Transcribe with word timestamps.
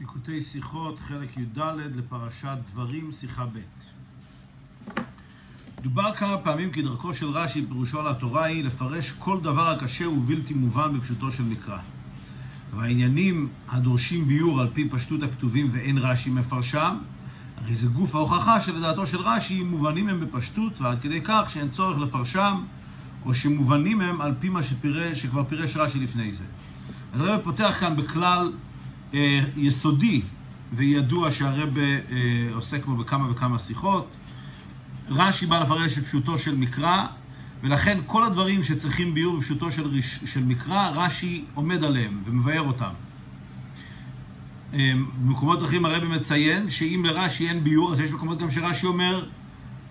ליקוטי 0.00 0.42
שיחות, 0.42 1.00
חלק 1.00 1.36
י"ד 1.36 1.58
לפרשת 1.96 2.56
דברים, 2.72 3.12
שיחה 3.12 3.46
ב'. 3.46 3.58
דובר 5.82 6.14
כמה 6.14 6.38
פעמים 6.38 6.70
כי 6.70 6.82
דרכו 6.82 7.14
של 7.14 7.26
רש"י 7.26 7.66
פירושו 7.66 8.00
על 8.00 8.08
התורה 8.08 8.44
היא 8.44 8.64
לפרש 8.64 9.10
כל 9.18 9.40
דבר 9.40 9.68
הקשה 9.70 10.08
ובלתי 10.08 10.54
מובן 10.54 10.98
בפשוטו 10.98 11.32
של 11.32 11.42
מקרא. 11.42 11.78
והעניינים 12.76 13.48
הדורשים 13.68 14.28
ביור 14.28 14.60
על 14.60 14.68
פי 14.74 14.88
פשטות 14.88 15.22
הכתובים 15.22 15.68
ואין 15.70 15.98
רש"י 15.98 16.30
מפרשם, 16.30 16.96
הרי 17.56 17.74
זה 17.74 17.88
גוף 17.88 18.14
ההוכחה 18.14 18.60
שלדעתו 18.60 19.06
של 19.06 19.18
רש"י 19.20 19.62
מובנים 19.62 20.08
הם 20.08 20.20
בפשטות 20.20 20.80
ועד 20.80 21.00
כדי 21.00 21.20
כך 21.24 21.50
שאין 21.50 21.70
צורך 21.70 21.98
לפרשם 21.98 22.62
או 23.26 23.34
שמובנים 23.34 24.00
הם 24.00 24.20
על 24.20 24.34
פי 24.40 24.48
מה 24.48 24.62
שפירש, 24.62 25.22
שכבר 25.22 25.44
פירש 25.44 25.76
רש"י 25.76 25.98
לפני 26.00 26.32
זה. 26.32 26.44
אז 27.12 27.20
הרב 27.20 27.40
פותח 27.44 27.76
כאן 27.80 27.96
בכלל 27.96 28.52
יסודי 29.56 30.22
וידוע 30.72 31.32
שהרב 31.32 31.78
אה, 31.78 31.84
עוסק 32.54 32.86
בו 32.86 32.96
בכמה 32.96 33.30
וכמה 33.30 33.58
שיחות. 33.58 34.08
רש"י 35.08 35.46
בא 35.46 35.62
לפרש 35.62 35.98
את 35.98 36.06
פשוטו 36.06 36.38
של 36.38 36.56
מקרא, 36.56 37.06
ולכן 37.62 37.98
כל 38.06 38.24
הדברים 38.24 38.62
שצריכים 38.64 39.14
ביור 39.14 39.36
בפשוטו 39.36 39.72
של, 39.72 40.00
של 40.26 40.44
מקרא, 40.44 40.90
רש"י 40.94 41.44
עומד 41.54 41.84
עליהם 41.84 42.20
ומבאר 42.24 42.60
אותם. 42.60 42.90
אה, 44.74 44.92
במקומות 45.24 45.64
אחרים 45.64 45.84
הרב 45.84 46.04
מציין 46.04 46.70
שאם 46.70 47.02
לרש"י 47.04 47.48
אין 47.48 47.64
ביור, 47.64 47.92
אז 47.92 48.00
יש 48.00 48.10
מקומות 48.10 48.38
גם 48.38 48.50
שרש"י 48.50 48.86
אומר, 48.86 49.26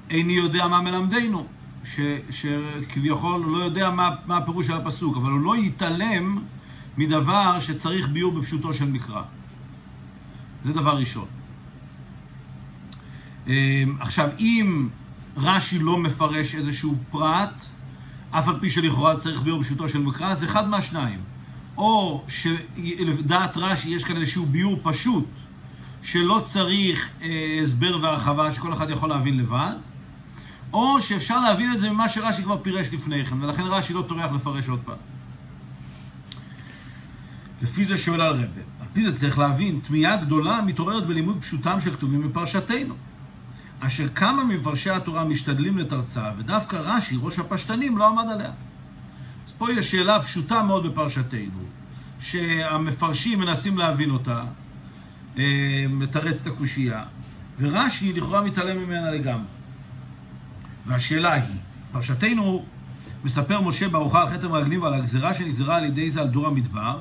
איני 0.09 0.33
יודע 0.33 0.67
מה 0.67 0.81
מלמדנו. 0.81 1.47
ש, 1.95 1.99
שכביכול 2.29 3.43
הוא 3.43 3.57
לא 3.57 3.63
יודע 3.63 3.91
מה, 3.91 4.15
מה 4.25 4.37
הפירוש 4.37 4.67
של 4.67 4.73
הפסוק, 4.73 5.17
אבל 5.17 5.31
הוא 5.31 5.39
לא 5.39 5.57
יתעלם 5.57 6.39
מדבר 6.97 7.59
שצריך 7.59 8.07
ביור 8.07 8.31
בפשוטו 8.31 8.73
של 8.73 8.85
מקרא. 8.85 9.21
זה 10.65 10.73
דבר 10.73 10.97
ראשון. 10.97 11.25
עכשיו, 13.99 14.29
אם 14.39 14.89
רש"י 15.37 15.79
לא 15.79 15.97
מפרש 15.97 16.55
איזשהו 16.55 16.95
פרט, 17.11 17.53
אף 18.31 18.47
על 18.47 18.59
פי 18.59 18.69
שלכאורה 18.69 19.15
צריך 19.15 19.41
ביור 19.41 19.59
בפשוטו 19.59 19.89
של 19.89 19.99
מקרא, 19.99 20.33
זה 20.33 20.45
אחד 20.45 20.69
מהשניים. 20.69 21.19
או 21.77 22.23
שלדעת 22.27 23.57
רש"י 23.57 23.89
יש 23.89 24.03
כאן 24.03 24.17
איזשהו 24.17 24.45
ביור 24.45 24.79
פשוט, 24.83 25.25
שלא 26.03 26.41
צריך 26.45 27.09
אה, 27.21 27.59
הסבר 27.63 27.99
והרחבה, 28.01 28.53
שכל 28.53 28.73
אחד 28.73 28.89
יכול 28.89 29.09
להבין 29.09 29.37
לבד, 29.37 29.73
או 30.73 31.01
שאפשר 31.01 31.39
להבין 31.39 31.73
את 31.73 31.79
זה 31.79 31.89
ממה 31.89 32.09
שרש"י 32.09 32.43
כבר 32.43 32.57
פירש 32.57 32.87
לפני 32.93 33.25
כן, 33.25 33.43
ולכן 33.43 33.63
רש"י 33.63 33.93
לא 33.93 34.01
טורח 34.07 34.31
לפרש 34.31 34.69
עוד 34.69 34.79
פעם. 34.85 35.16
לפי 37.61 37.85
זה 37.85 37.97
שואל 37.97 38.21
רבי. 38.21 38.61
על 38.81 38.87
פי 38.93 39.03
זה 39.03 39.15
צריך 39.17 39.39
להבין, 39.39 39.79
תמיהה 39.87 40.17
גדולה 40.17 40.61
מתעוררת 40.61 41.07
בלימוד 41.07 41.37
פשוטם 41.41 41.81
של 41.81 41.93
כתובים 41.93 42.29
בפרשתנו. 42.29 42.93
אשר 43.79 44.07
כמה 44.07 44.43
מפרשי 44.43 44.89
התורה 44.89 45.23
משתדלים 45.23 45.77
לתרצה, 45.77 46.31
ודווקא 46.37 46.75
רש"י, 46.75 47.17
ראש 47.21 47.39
הפשטנים, 47.39 47.97
לא 47.97 48.07
עמד 48.07 48.31
עליה. 48.31 48.51
אז 49.47 49.53
פה 49.57 49.73
יש 49.73 49.91
שאלה 49.91 50.21
פשוטה 50.21 50.63
מאוד 50.63 50.87
בפרשתנו, 50.87 51.63
שהמפרשים 52.21 53.39
מנסים 53.39 53.77
להבין 53.77 54.09
אותה, 54.09 54.43
מתרץ 55.89 56.41
את 56.41 56.47
הקושייה, 56.47 57.03
ורש"י 57.59 58.13
לכאורה 58.13 58.41
מתעלם 58.41 58.77
ממנה 58.77 59.11
לגמרי. 59.11 59.47
והשאלה 60.87 61.33
היא, 61.33 61.55
פרשתנו 61.91 62.65
מספר 63.23 63.61
משה 63.61 63.89
בארוחה 63.89 64.21
על 64.21 64.29
חטא 64.29 64.45
המרגלים 64.45 64.81
ועל 64.81 64.93
הגזירה 64.93 65.33
שנגזרה 65.33 65.75
על 65.75 65.85
ידי 65.85 66.11
זה 66.11 66.21
על 66.21 66.27
דור 66.27 66.47
המדבר, 66.47 66.99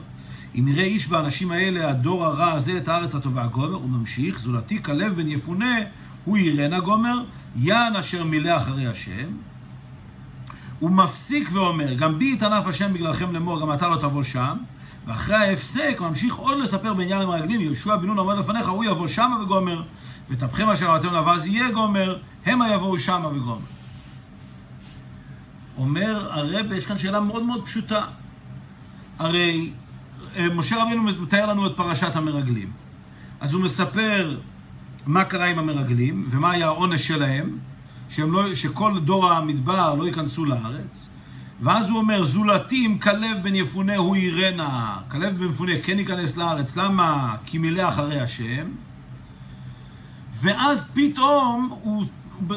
אם 0.55 0.69
יראה 0.69 0.85
איש 0.85 1.09
באנשים 1.09 1.51
האלה, 1.51 1.91
הדור 1.91 2.25
הרע 2.25 2.53
הזה, 2.53 2.79
את 2.79 2.89
הארץ 2.89 3.15
הטובה 3.15 3.47
גומר, 3.47 3.75
הוא 3.75 3.91
ממשיך, 3.91 4.39
זולתי 4.39 4.83
כלב 4.83 5.15
בן 5.17 5.29
יפונה, 5.29 5.77
הוא 6.25 6.39
ירנה 6.39 6.81
גומר, 6.81 7.25
יען 7.57 7.97
אשר 7.97 8.25
מילא 8.25 8.57
אחרי 8.57 8.87
השם. 8.87 9.27
הוא 10.79 10.91
מפסיק 10.91 11.49
ואומר, 11.53 11.95
גם 11.95 12.19
בי 12.19 12.33
יתענף 12.33 12.67
השם 12.67 12.93
בגללכם 12.93 13.33
לאמור, 13.33 13.61
גם 13.61 13.73
אתה 13.73 13.89
לא 13.89 13.97
תבוא 13.97 14.23
שם. 14.23 14.57
ואחרי 15.07 15.37
ההפסק, 15.37 15.97
ממשיך 16.01 16.35
עוד 16.35 16.59
לספר 16.59 16.95
בעניין 16.95 17.23
המרגלים, 17.23 17.61
יהושע 17.61 17.97
בן 17.97 18.07
נון 18.07 18.19
עומד 18.19 18.39
לפניך, 18.39 18.69
הוא 18.69 18.85
יבוא 18.85 19.09
שמה 19.09 19.43
וגומר, 19.43 19.83
ותפכם 20.31 20.71
אשר 20.71 20.91
ראיתם 20.91 21.15
לבז 21.15 21.47
יהיה 21.47 21.71
גומר, 21.71 22.19
המה 22.47 22.73
יבואו 22.75 22.99
שמה 22.99 23.29
וגומר. 23.29 23.59
אומר 25.79 26.33
הרב, 26.33 26.73
יש 26.73 26.87
כאן 26.87 26.99
שאלה 26.99 27.21
מאוד 27.21 27.43
מאוד 27.43 27.65
פשוטה. 27.65 28.05
הרי 29.19 29.71
משה 30.55 30.83
רבינו 30.83 31.03
מתאר 31.03 31.47
לנו 31.47 31.67
את 31.67 31.73
פרשת 31.77 32.17
המרגלים. 32.17 32.71
אז 33.41 33.55
הוא 33.55 33.63
מספר 33.63 34.37
מה 35.07 35.25
קרה 35.25 35.45
עם 35.45 35.59
המרגלים, 35.59 36.27
ומה 36.31 36.51
היה 36.51 36.67
העונש 36.67 37.09
שלהם, 37.09 37.59
לא, 38.19 38.55
שכל 38.55 39.01
דור 39.01 39.33
המדבר 39.33 39.95
לא 39.95 40.07
ייכנסו 40.07 40.45
לארץ. 40.45 41.07
ואז 41.61 41.89
הוא 41.89 41.99
אומר, 41.99 42.25
זולתי 42.25 42.87
אם 42.87 42.99
כלב 42.99 43.43
בן 43.43 43.55
יפונה 43.55 43.97
הוא 43.97 44.17
ירנה. 44.17 44.97
כלב 45.11 45.39
בן 45.39 45.51
יפונה 45.51 45.73
כן 45.83 45.99
ייכנס 45.99 46.37
לארץ, 46.37 46.77
למה? 46.77 47.37
כי 47.47 47.59
מילא 47.59 47.89
אחרי 47.89 48.21
השם. 48.21 48.67
ואז 50.35 50.91
פתאום 50.95 51.77
הוא 51.83 52.05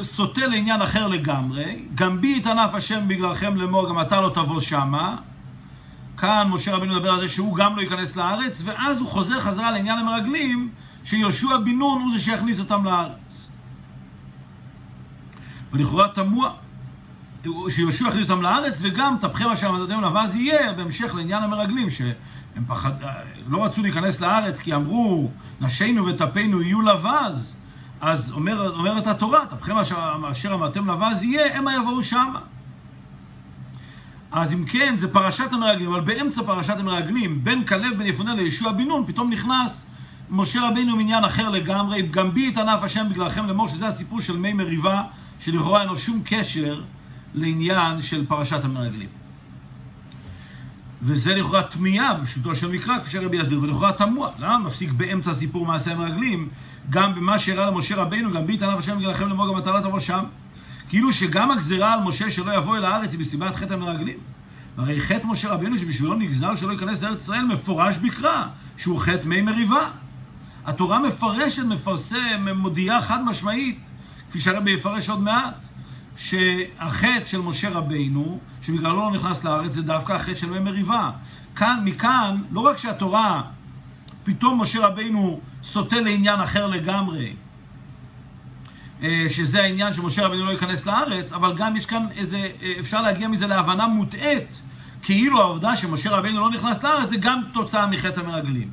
סוטה 0.02 0.46
לעניין 0.46 0.82
אחר 0.82 1.08
לגמרי. 1.08 1.78
גם 1.94 2.20
בי 2.20 2.36
יתענף 2.36 2.74
השם 2.74 3.08
בגללכם 3.08 3.56
לאמור, 3.56 3.88
גם 3.88 4.00
אתה 4.00 4.20
לא 4.20 4.28
תבוא 4.34 4.60
שמה. 4.60 5.16
כאן 6.20 6.48
משה 6.50 6.74
רבינו 6.74 6.94
מדבר 6.94 7.10
על 7.10 7.20
זה 7.20 7.28
שהוא 7.28 7.56
גם 7.56 7.76
לא 7.76 7.80
ייכנס 7.80 8.16
לארץ, 8.16 8.62
ואז 8.64 9.00
הוא 9.00 9.08
חוזר 9.08 9.40
חזרה 9.40 9.70
לעניין 9.70 9.98
המרגלים, 9.98 10.68
שיהושע 11.04 11.56
בן 11.56 11.70
נון 11.70 12.02
הוא 12.02 12.12
זה 12.12 12.20
שיכניס 12.20 12.60
אותם 12.60 12.84
לארץ. 12.84 13.48
ולכאורה 15.72 16.08
תמוה, 16.08 16.50
שיהושע 17.68 18.08
יכניס 18.08 18.30
אותם 18.30 18.42
לארץ, 18.42 18.78
וגם 18.80 19.16
תפכם 19.20 19.48
אשר 19.48 19.72
מדדם 19.72 20.04
לבז 20.04 20.34
יהיה, 20.34 20.72
בהמשך 20.72 21.14
לעניין 21.14 21.42
המרגלים, 21.42 21.90
שהם 21.90 22.64
פחד, 22.66 22.92
לא 23.48 23.64
רצו 23.64 23.82
להיכנס 23.82 24.20
לארץ 24.20 24.58
כי 24.58 24.74
אמרו, 24.74 25.30
נשינו 25.60 26.06
וטפינו 26.06 26.62
יהיו 26.62 26.82
לבז, 26.82 27.56
אז 28.00 28.32
אומר, 28.32 28.74
אומרת 28.76 29.06
התורה, 29.06 29.46
תפכם 29.46 29.78
אשר 30.30 30.54
אמרתם 30.54 30.90
לבז 30.90 31.24
יהיה, 31.24 31.58
המה 31.58 31.74
יבואו 31.74 32.02
שמה. 32.02 32.40
אז 34.32 34.52
אם 34.52 34.64
כן, 34.64 34.94
זה 34.96 35.12
פרשת 35.12 35.52
המרגלים, 35.52 35.92
אבל 35.92 36.00
באמצע 36.00 36.42
פרשת 36.42 36.78
המרגלים, 36.78 37.44
בין 37.44 37.64
כלב 37.64 37.98
בן 37.98 38.06
יפונה 38.06 38.34
לישוע 38.34 38.72
בן 38.72 38.84
נון, 38.84 39.04
פתאום 39.06 39.32
נכנס 39.32 39.90
משה 40.30 40.68
רבינו 40.68 40.96
מעניין 40.96 41.24
אחר 41.24 41.48
לגמרי, 41.48 42.02
גם 42.02 42.34
בי 42.34 42.48
יתענף 42.48 42.82
השם 42.82 43.06
בגללכם 43.10 43.46
לאמור, 43.46 43.68
שזה 43.68 43.86
הסיפור 43.86 44.20
של 44.20 44.36
מי 44.36 44.52
מריבה, 44.52 45.02
שלכאורה 45.40 45.80
אין 45.80 45.88
לו 45.88 45.98
שום 45.98 46.22
קשר 46.24 46.80
לעניין 47.34 48.02
של 48.02 48.26
פרשת 48.26 48.64
המרגלים. 48.64 49.08
וזה 51.02 51.34
לכאורה 51.34 51.62
תמיהה 51.62 52.14
בפשוטו 52.14 52.56
של 52.56 52.70
מקרא, 52.70 52.98
כפי 52.98 53.10
שהרבי 53.10 53.36
יסביר, 53.36 53.62
ולכאורה 53.62 53.92
תמוה. 53.92 54.30
למה 54.38 54.58
מפסיק 54.58 54.92
באמצע 54.92 55.34
סיפור 55.34 55.66
מעשה 55.66 55.92
המרגלים, 55.92 56.48
גם 56.90 57.14
במה 57.14 57.38
שאירע 57.38 57.70
למשה 57.70 57.96
רבינו, 57.96 58.32
גם 58.32 58.46
בי 58.46 58.54
יתענף 58.54 58.78
השם 58.78 58.98
בגללכם 58.98 59.28
לאמור, 59.28 59.52
גם 59.52 59.58
אתה 59.58 59.70
לא 59.70 59.80
תבוא 59.80 60.00
שם. 60.00 60.24
כאילו 60.90 61.12
שגם 61.12 61.50
הגזירה 61.50 61.92
על 61.92 62.00
משה 62.00 62.30
שלא 62.30 62.52
יבוא 62.52 62.76
אל 62.76 62.84
הארץ 62.84 63.12
היא 63.12 63.20
מסיבת 63.20 63.54
חטא 63.54 63.74
המרגלים. 63.74 64.18
הרי 64.76 65.00
חטא 65.00 65.26
משה 65.26 65.48
רבינו 65.48 65.78
שבשבילו 65.78 66.14
נגזר 66.14 66.56
שלא 66.56 66.72
ייכנס 66.72 67.02
לארץ 67.02 67.22
ישראל 67.22 67.44
מפורש 67.44 67.96
בקרא, 67.96 68.44
שהוא 68.76 68.98
חטא 68.98 69.26
מי 69.26 69.40
מריבה. 69.40 69.90
התורה 70.66 70.98
מפרשת, 70.98 71.62
מפרסם, 71.62 72.48
מודיעה 72.56 73.02
חד 73.02 73.24
משמעית, 73.24 73.78
כפי 74.30 74.40
שהרבי 74.40 74.70
יפרש 74.70 75.08
עוד 75.10 75.22
מעט, 75.22 75.54
שהחטא 76.16 77.24
של 77.26 77.40
משה 77.40 77.70
רבינו, 77.70 78.40
שבגללו 78.62 78.96
לא 78.96 79.10
נכנס 79.10 79.44
לארץ, 79.44 79.72
זה 79.72 79.82
דווקא 79.82 80.12
החטא 80.12 80.34
של 80.34 80.50
מי 80.50 80.58
מריבה. 80.58 81.10
כאן, 81.56 81.80
מכאן, 81.84 82.42
לא 82.52 82.60
רק 82.60 82.78
שהתורה, 82.78 83.42
פתאום 84.24 84.62
משה 84.62 84.86
רבינו 84.86 85.40
סוטה 85.62 86.00
לעניין 86.00 86.40
אחר 86.40 86.66
לגמרי, 86.66 87.32
שזה 89.28 89.62
העניין 89.62 89.92
שמשה 89.92 90.26
רבינו 90.26 90.44
לא 90.44 90.50
ייכנס 90.50 90.86
לארץ, 90.86 91.32
אבל 91.32 91.54
גם 91.56 91.76
יש 91.76 91.86
כאן 91.86 92.06
איזה, 92.16 92.48
אפשר 92.80 93.02
להגיע 93.02 93.28
מזה 93.28 93.46
להבנה 93.46 93.86
מוטעית, 93.86 94.60
כאילו 95.02 95.40
העובדה 95.40 95.76
שמשה 95.76 96.10
רבינו 96.10 96.40
לא 96.40 96.50
נכנס 96.50 96.84
לארץ 96.84 97.08
זה 97.08 97.16
גם 97.16 97.42
תוצאה 97.52 97.86
מחטא 97.86 98.20
המרגלים. 98.20 98.70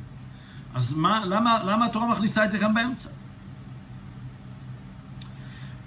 אז 0.74 0.96
מה, 0.96 1.22
למה, 1.24 1.58
למה 1.64 1.86
התורה 1.86 2.08
מכניסה 2.08 2.44
את 2.44 2.50
זה 2.50 2.58
כאן 2.58 2.74
באמצע? 2.74 3.10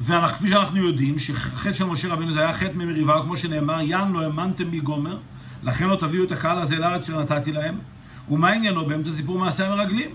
וכפי 0.01 0.49
שאנחנו 0.49 0.87
יודעים, 0.87 1.19
שחטא 1.19 1.73
של 1.73 1.85
משה 1.85 2.07
רבינו 2.07 2.33
זה 2.33 2.39
היה 2.39 2.53
חטא 2.53 2.71
ממריבה, 2.75 3.21
כמו 3.21 3.37
שנאמר, 3.37 3.81
ין 3.81 4.11
לא 4.11 4.21
האמנתם 4.21 4.71
בי 4.71 4.79
גומר, 4.79 5.17
לכן 5.63 5.87
לא 5.87 5.95
תביאו 5.95 6.23
את 6.23 6.31
הקהל 6.31 6.57
הזה 6.57 6.79
לארץ 6.79 7.07
שנתתי 7.07 7.51
להם. 7.51 7.75
ומה 8.29 8.49
עניינו 8.49 8.85
באמצע 8.85 9.11
סיפור 9.11 9.39
מעשה 9.39 9.67
המרגלים? 9.67 10.09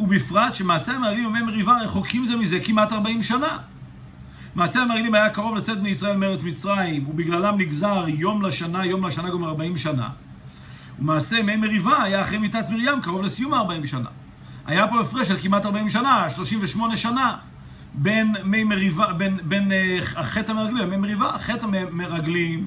ובפרט 0.00 0.54
שמעשה 0.54 0.92
המרגלים 0.92 1.26
ומי 1.26 1.42
מריבה 1.42 1.78
רחוקים 1.82 2.24
זה 2.24 2.36
מזה 2.36 2.60
כמעט 2.60 2.92
40 2.92 3.22
שנה. 3.22 3.58
מעשה 4.54 4.82
המרגלים 4.82 5.14
היה 5.14 5.30
קרוב 5.30 5.56
לצאת 5.56 5.78
בני 5.78 5.88
ישראל 5.88 6.16
מארץ 6.16 6.42
מצרים, 6.42 7.08
ובגללם 7.08 7.60
נגזר 7.60 8.04
יום 8.08 8.42
לשנה, 8.42 8.86
יום 8.86 9.06
לשנה 9.06 9.30
גומר 9.30 9.48
40 9.48 9.78
שנה. 9.78 10.08
ומעשה 10.98 11.42
מי 11.42 11.56
מריבה 11.56 12.02
היה 12.02 12.22
אחרי 12.22 12.38
מיתת 12.38 12.64
מרים, 12.70 13.00
קרוב 13.02 13.22
לסיום 13.22 13.54
ה-40 13.54 13.86
שנה. 13.86 14.08
היה 14.66 14.88
פה 14.88 15.00
הפרש 15.00 15.28
של 15.28 15.36
כמעט 15.38 15.66
40 15.66 15.90
שנה, 15.90 16.30
38 16.30 16.96
שנה, 16.96 17.36
בין 17.94 18.34
מי 18.44 18.64
מריבה, 18.64 19.12
בין, 19.12 19.38
בין 19.42 19.70
uh, 19.70 20.04
חטא 20.22 20.50
המרגלים 20.50 20.76
למי 20.76 20.96
מריבה. 20.96 21.38
חטא 21.38 21.66
המרגלים 21.66 22.66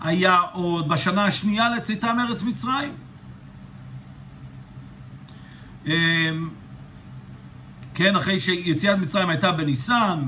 היה 0.00 0.40
עוד 0.52 0.88
בשנה 0.88 1.24
השנייה 1.24 1.70
לצאתה 1.70 2.12
מארץ 2.12 2.42
מצרים. 2.42 2.92
Um, 5.86 5.88
כן, 7.94 8.16
אחרי 8.16 8.40
שיציאת 8.40 8.98
מצרים 8.98 9.28
הייתה 9.28 9.52
בניסן, 9.52 10.20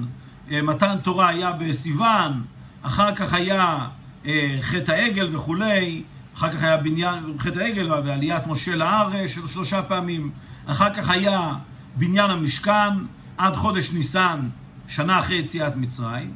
uh, 0.48 0.52
מתן 0.62 0.96
תורה 1.02 1.28
היה 1.28 1.52
בסיוון, 1.52 2.42
אחר 2.82 3.14
כך 3.14 3.32
היה 3.32 3.88
uh, 4.24 4.26
חטא 4.60 4.92
העגל 4.92 5.36
וכולי, 5.36 6.02
אחר 6.36 6.52
כך 6.52 6.62
היה 6.62 6.76
בניין, 6.76 7.34
חטא 7.38 7.58
העגל 7.58 7.92
ועליית 7.92 8.46
משה 8.46 8.76
לארץ 8.76 9.30
של 9.30 9.48
שלושה 9.48 9.82
פעמים, 9.82 10.30
אחר 10.66 10.94
כך 10.94 11.10
היה 11.10 11.52
בניין 11.96 12.30
המשכן 12.30 12.92
עד 13.38 13.54
חודש 13.54 13.92
ניסן, 13.92 14.48
שנה 14.88 15.18
אחרי 15.18 15.36
יציאת 15.36 15.76
מצרים. 15.76 16.32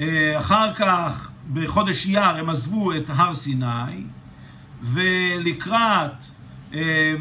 אה, 0.00 0.38
אחר 0.38 0.74
כך, 0.74 1.30
בחודש 1.52 2.06
אייר, 2.06 2.36
הם 2.36 2.50
עזבו 2.50 2.96
את 2.96 3.04
הר 3.08 3.34
סיני, 3.34 4.04
ולקראת 4.82 6.12
אה, 6.74 6.80
אה, 6.80 7.14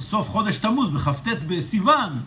סוף 0.00 0.28
חודש 0.28 0.58
תמוז, 0.58 0.90
בכ"ט 0.90 1.28
בסיוון, 1.48 2.20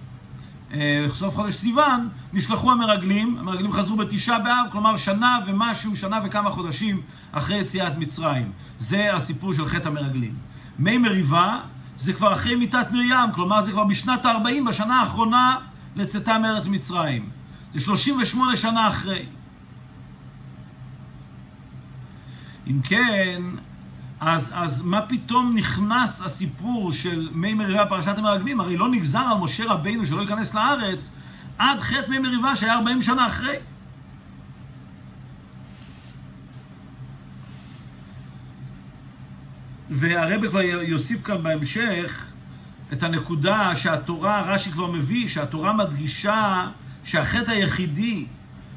סוף 1.16 1.36
חודש 1.36 1.56
סיוון, 1.56 2.10
נשלחו 2.34 2.72
המרגלים, 2.72 3.38
המרגלים 3.38 3.72
חזרו 3.72 3.98
בתשעה 3.98 4.40
באב, 4.40 4.66
כלומר 4.72 4.98
שנה 4.98 5.40
ומשהו, 5.48 5.98
שנה 5.98 6.20
וכמה 6.24 6.50
חודשים 6.50 7.02
אחרי 7.32 7.58
יציאת 7.58 7.98
מצרים. 7.98 8.52
זה 8.80 9.16
הסיפור 9.16 9.54
של 9.54 9.68
חטא 9.68 9.88
המרגלים. 9.88 10.36
מי 10.80 10.98
מריבה 10.98 11.60
זה 11.98 12.14
כבר 12.14 12.34
אחרי 12.34 12.56
מיתת 12.56 12.88
מרים, 12.92 13.32
כלומר 13.34 13.62
זה 13.62 13.72
כבר 13.72 13.84
בשנת 13.84 14.26
ה-40, 14.26 14.70
בשנה 14.70 15.00
האחרונה 15.00 15.58
לצאתה 15.96 16.38
מארץ 16.38 16.66
מצרים. 16.66 17.30
זה 17.74 17.80
38 17.80 18.58
שנה 18.58 18.88
אחרי. 18.88 19.26
אם 22.68 22.82
כן, 22.84 23.42
אז, 24.22 24.54
אז 24.56 24.86
מה 24.86 25.02
פתאום 25.02 25.56
נכנס 25.56 26.22
הסיפור 26.22 26.92
של 26.92 27.30
מי 27.34 27.54
מריבה 27.54 27.86
פרשת 27.86 28.18
המרגלים? 28.18 28.60
הרי 28.60 28.78
לא 28.78 28.90
נגזר 28.90 29.20
על 29.20 29.38
משה 29.38 29.66
רבינו 29.66 30.06
שלא 30.06 30.22
ייכנס 30.22 30.54
לארץ 30.54 31.12
עד 31.58 31.80
חטא 31.80 32.10
מי 32.10 32.20
מריבה 32.20 32.56
שהיה 32.56 32.76
40 32.76 33.02
שנה 33.02 33.28
אחרי. 33.28 33.56
והרבה 39.90 40.50
כבר 40.50 40.62
יוסיף 40.62 41.24
כאן 41.24 41.44
בהמשך 41.44 42.26
את 42.94 43.04
הנקודה 43.04 43.76
שהתורה, 43.76 44.42
רש"י 44.42 44.72
כבר 44.72 44.92
מביא, 44.92 45.28
שהתורה 45.28 45.74
מדגישה 45.74 46.68
שהחטא 47.04 47.52
היחידי 47.52 48.26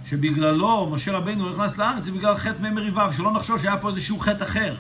שבגללו 0.07 0.91
משה 0.93 1.13
רבינו 1.13 1.51
נכנס 1.51 1.79
לארץ 1.79 2.05
זה 2.05 2.13
בגלל 2.13 2.37
חטא 2.37 2.63
מי 2.63 2.71
מריבה, 2.71 3.09
ושלא 3.11 3.33
נחשוב 3.33 3.63
שהיה 3.63 3.77
פה 3.77 3.91
איזשהו 3.91 4.19
חטא 4.19 4.45
אחר. 4.45 4.77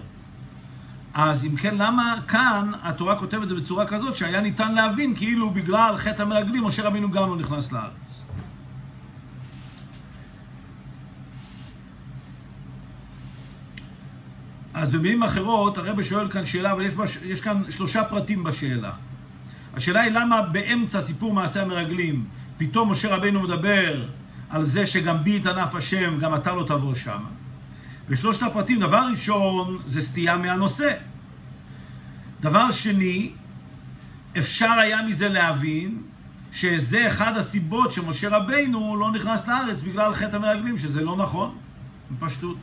אז 1.14 1.44
אם 1.44 1.56
כן, 1.56 1.74
למה 1.74 2.18
כאן 2.28 2.72
התורה 2.82 3.18
כותבת 3.18 3.42
את 3.42 3.48
זה 3.48 3.54
בצורה 3.54 3.86
כזאת 3.86 4.16
שהיה 4.16 4.40
ניתן 4.40 4.74
להבין 4.74 5.16
כאילו 5.16 5.50
בגלל 5.50 5.96
חטא 5.96 6.22
המרגלים 6.22 6.64
משה 6.64 6.82
רבינו 6.82 7.10
גם 7.10 7.28
לא 7.28 7.36
נכנס 7.36 7.72
לארץ? 7.72 8.22
אז 14.74 14.90
במילים 14.92 15.22
אחרות, 15.22 15.78
הרב 15.78 16.02
שואל 16.02 16.30
כאן 16.30 16.44
שאלה, 16.44 16.72
אבל 16.72 16.82
יש, 16.82 16.94
בש... 16.94 17.18
יש 17.24 17.40
כאן 17.40 17.62
שלושה 17.70 18.04
פרטים 18.04 18.44
בשאלה. 18.44 18.92
השאלה 19.74 20.00
היא 20.00 20.12
למה 20.12 20.42
באמצע 20.42 21.00
סיפור 21.00 21.32
מעשה 21.32 21.62
המרגלים, 21.62 22.24
פתאום 22.58 22.90
משה 22.90 23.16
רבינו 23.16 23.42
מדבר 23.42 24.04
על 24.50 24.64
זה 24.64 24.86
שגם 24.86 25.24
בי 25.24 25.36
יתענף 25.36 25.74
השם, 25.74 26.18
גם 26.20 26.34
אתה 26.34 26.54
לא 26.54 26.64
תבוא 26.68 26.94
שם. 26.94 27.20
ושלושת 28.08 28.42
הפרטים, 28.42 28.80
דבר 28.80 29.06
ראשון, 29.10 29.78
זה 29.86 30.02
סטייה 30.02 30.36
מהנושא. 30.36 30.90
דבר 32.40 32.70
שני, 32.70 33.30
אפשר 34.38 34.70
היה 34.70 35.02
מזה 35.02 35.28
להבין 35.28 35.98
שזה 36.52 37.08
אחד 37.08 37.36
הסיבות 37.36 37.92
שמשה 37.92 38.28
רבינו 38.28 38.96
לא 38.96 39.10
נכנס 39.10 39.48
לארץ 39.48 39.82
בגלל 39.82 40.14
חטא 40.14 40.36
המרגלים, 40.36 40.78
שזה 40.78 41.00
לא 41.00 41.16
נכון, 41.16 41.54
בפשטות. 42.10 42.56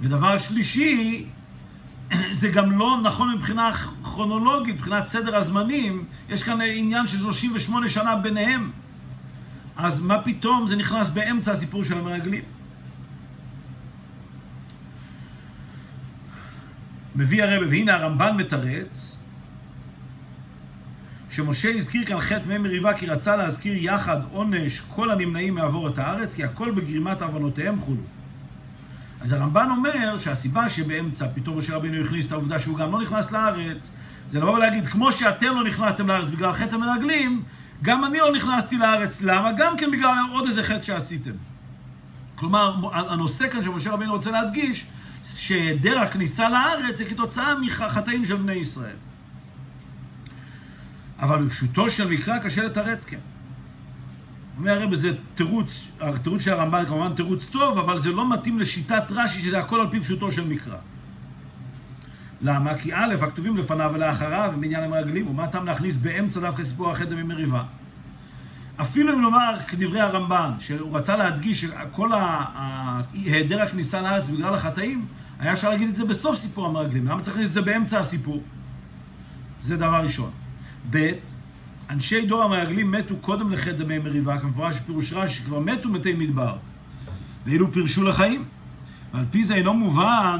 ודבר 0.00 0.38
שלישי, 0.38 1.26
זה 2.32 2.48
גם 2.48 2.78
לא 2.78 3.00
נכון 3.02 3.32
מבחינה 3.34 3.72
כרונולוגית, 4.04 4.74
מבחינת 4.74 5.06
סדר 5.06 5.36
הזמנים, 5.36 6.04
יש 6.28 6.42
כאן 6.42 6.60
עניין 6.60 7.06
של 7.06 7.18
38 7.18 7.90
שנה 7.90 8.16
ביניהם. 8.16 8.70
אז 9.76 10.00
מה 10.00 10.22
פתאום 10.22 10.66
זה 10.66 10.76
נכנס 10.76 11.08
באמצע 11.08 11.52
הסיפור 11.52 11.84
של 11.84 11.98
המרגלים? 11.98 12.42
מביא 17.16 17.44
הרב, 17.44 17.66
והנה 17.70 17.94
הרמב"ן 17.94 18.36
מתרץ, 18.36 19.16
שמשה 21.30 21.70
הזכיר 21.76 22.04
כאן 22.04 22.20
חטא 22.20 22.48
מי 22.48 22.58
מריבה 22.58 22.94
כי 22.94 23.06
רצה 23.06 23.36
להזכיר 23.36 23.76
יחד 23.76 24.20
עונש 24.32 24.80
כל 24.88 25.10
הנמנעים 25.10 25.54
מעבור 25.54 25.88
את 25.88 25.98
הארץ, 25.98 26.34
כי 26.34 26.44
הכל 26.44 26.70
בגרימת 26.70 27.22
עוונותיהם 27.22 27.80
חולו. 27.80 28.02
אז 29.20 29.32
הרמב"ן 29.32 29.70
אומר 29.70 30.18
שהסיבה 30.18 30.68
שבאמצע 30.68 31.26
פתאום 31.34 31.58
משה 31.58 31.76
רבינו 31.76 32.04
הכניס 32.04 32.26
את 32.26 32.32
העובדה 32.32 32.58
שהוא 32.58 32.78
גם 32.78 32.92
לא 32.92 33.02
נכנס 33.02 33.32
לארץ, 33.32 33.90
זה 34.30 34.40
לבוא 34.40 34.54
ולהגיד, 34.54 34.86
כמו 34.86 35.12
שאתם 35.12 35.54
לא 35.54 35.64
נכנסתם 35.64 36.08
לארץ 36.08 36.28
בגלל 36.30 36.52
חטא 36.52 36.74
המרגלים, 36.74 37.42
גם 37.82 38.04
אני 38.04 38.18
לא 38.18 38.32
נכנסתי 38.32 38.76
לארץ. 38.76 39.22
למה? 39.22 39.52
גם 39.52 39.76
כן 39.76 39.90
בגלל 39.90 40.14
עוד 40.32 40.46
איזה 40.46 40.62
חטא 40.62 40.82
שעשיתם. 40.82 41.30
כלומר, 42.34 42.74
הנושא 42.92 43.48
כאן 43.48 43.62
שמשה 43.62 43.92
רבינו 43.92 44.12
רוצה 44.12 44.30
להדגיש, 44.30 44.86
שהיעדר 45.34 45.98
הכניסה 45.98 46.48
לארץ 46.48 46.98
זה 46.98 47.04
כתוצאה 47.04 47.54
מחטאים 47.58 48.24
של 48.24 48.36
בני 48.36 48.52
ישראל. 48.52 48.96
אבל 51.18 51.44
בפשוטו 51.44 51.90
של 51.90 52.08
מקרא 52.08 52.38
קשה 52.38 52.64
לתרץ 52.64 53.04
כן. 53.04 53.18
אומר 54.58 54.82
הרב, 54.82 54.94
זה 54.94 55.12
תירוץ, 55.34 55.88
התירוץ 56.00 56.42
של 56.42 56.52
הרמב"ן 56.52 56.84
כמובן 56.86 57.14
תירוץ 57.14 57.48
טוב, 57.50 57.78
אבל 57.78 58.02
זה 58.02 58.10
לא 58.10 58.32
מתאים 58.32 58.58
לשיטת 58.58 59.04
רש"י, 59.10 59.42
שזה 59.42 59.58
הכל 59.58 59.80
על 59.80 59.90
פי 59.90 60.00
פשוטו 60.00 60.32
של 60.32 60.44
מקרא. 60.48 60.76
למה? 62.42 62.78
כי 62.78 62.94
א', 62.94 63.14
הכתובים 63.22 63.56
לפניו 63.56 63.90
ולאחריו 63.94 64.50
הם 64.54 64.60
בעניין 64.60 64.82
המרגלים, 64.82 65.28
ומה 65.28 65.48
טעם 65.48 65.66
להכניס 65.66 65.96
באמצע 65.96 66.40
דווקא 66.40 66.64
סיפור 66.64 66.90
החטא 66.90 67.14
ממריבה? 67.14 67.64
אפילו 68.80 69.14
אם 69.14 69.20
נאמר 69.20 69.56
כדברי 69.68 70.00
הרמב"ן, 70.00 70.50
שהוא 70.58 70.98
רצה 70.98 71.16
להדגיש 71.16 71.60
שכל 71.60 72.10
היעדר 73.14 73.62
הכניסה 73.62 74.02
לארץ 74.02 74.28
בגלל 74.28 74.54
החטאים, 74.54 75.06
היה 75.38 75.52
אפשר 75.52 75.70
להגיד 75.70 75.88
את 75.88 75.96
זה 75.96 76.04
בסוף 76.04 76.36
סיפור 76.36 76.66
המרגלים. 76.66 77.06
למה 77.06 77.22
צריך 77.22 77.36
להגיד 77.36 77.46
את 77.46 77.52
זה 77.52 77.62
באמצע 77.62 78.00
הסיפור? 78.00 78.42
זה 79.62 79.76
דבר 79.76 80.00
ראשון. 80.02 80.30
ב', 80.90 81.12
אנשי 81.90 82.26
דור 82.26 82.42
המרגלים 82.42 82.90
מתו 82.90 83.16
קודם 83.16 83.52
לחטא 83.52 83.72
דמי 83.72 83.98
מריבה, 83.98 84.38
כמפורש 84.38 84.80
בפירוש 84.80 85.12
רש"י, 85.12 85.34
שכבר 85.34 85.60
מתו 85.60 85.88
מתי 85.88 86.12
מדבר, 86.12 86.56
ואילו 87.46 87.72
פירשו 87.72 88.02
לחיים. 88.02 88.44
ועל 89.14 89.24
פי 89.30 89.44
זה 89.44 89.54
אינו 89.54 89.74
מובן, 89.74 90.38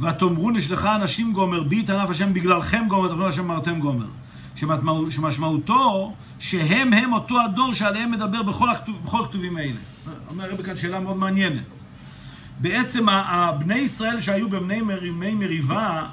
ותאמרו 0.00 0.50
נשלחה 0.50 0.96
אנשים 0.96 1.32
גומר, 1.32 1.62
בי 1.62 1.80
יתענף 1.80 2.10
השם 2.10 2.34
בגללכם 2.34 2.84
גומר, 2.88 3.08
תאמרו 3.08 3.26
השם 3.26 3.46
מרתם 3.46 3.78
גומר. 3.78 4.06
שמשמעותו 5.10 6.14
שהם 6.38 6.92
הם 6.92 7.12
אותו 7.12 7.40
הדור 7.40 7.74
שעליהם 7.74 8.10
מדבר 8.10 8.42
בכל, 8.42 8.70
הכתוב, 8.70 8.96
בכל 9.04 9.24
הכתובים 9.24 9.56
האלה. 9.56 9.80
אומר 10.30 10.44
הרבי 10.44 10.62
כאן 10.62 10.76
שאלה 10.76 11.00
מאוד 11.00 11.16
מעניינת. 11.16 11.62
בעצם 12.60 13.06
בני 13.58 13.78
ישראל 13.78 14.20
שהיו 14.20 14.48
בבני 14.48 14.80
מריבה, 15.34 16.06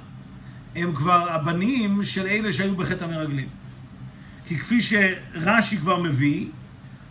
הם 0.76 0.96
כבר 0.96 1.32
הבנים 1.32 2.04
של 2.04 2.28
אלה 2.28 2.54
שהיו 2.54 2.76
בחטא 2.76 3.04
המרגלים. 3.04 3.48
כי 4.48 4.60
כפי 4.60 4.82
שרש"י 4.82 5.78
כבר 5.78 6.02
מביא, 6.02 6.46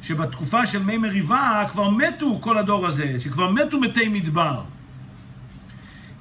שבתקופה 0.03 0.67
של 0.67 0.83
מי 0.83 0.99
מריבה 0.99 1.65
כבר 1.73 1.91
מתו 1.91 2.39
כל 2.41 2.59
הדור 2.59 2.87
הזה, 2.87 3.21
שכבר 3.21 3.51
מתו 3.51 3.81
מתי 3.81 4.09
מדבר. 4.09 4.63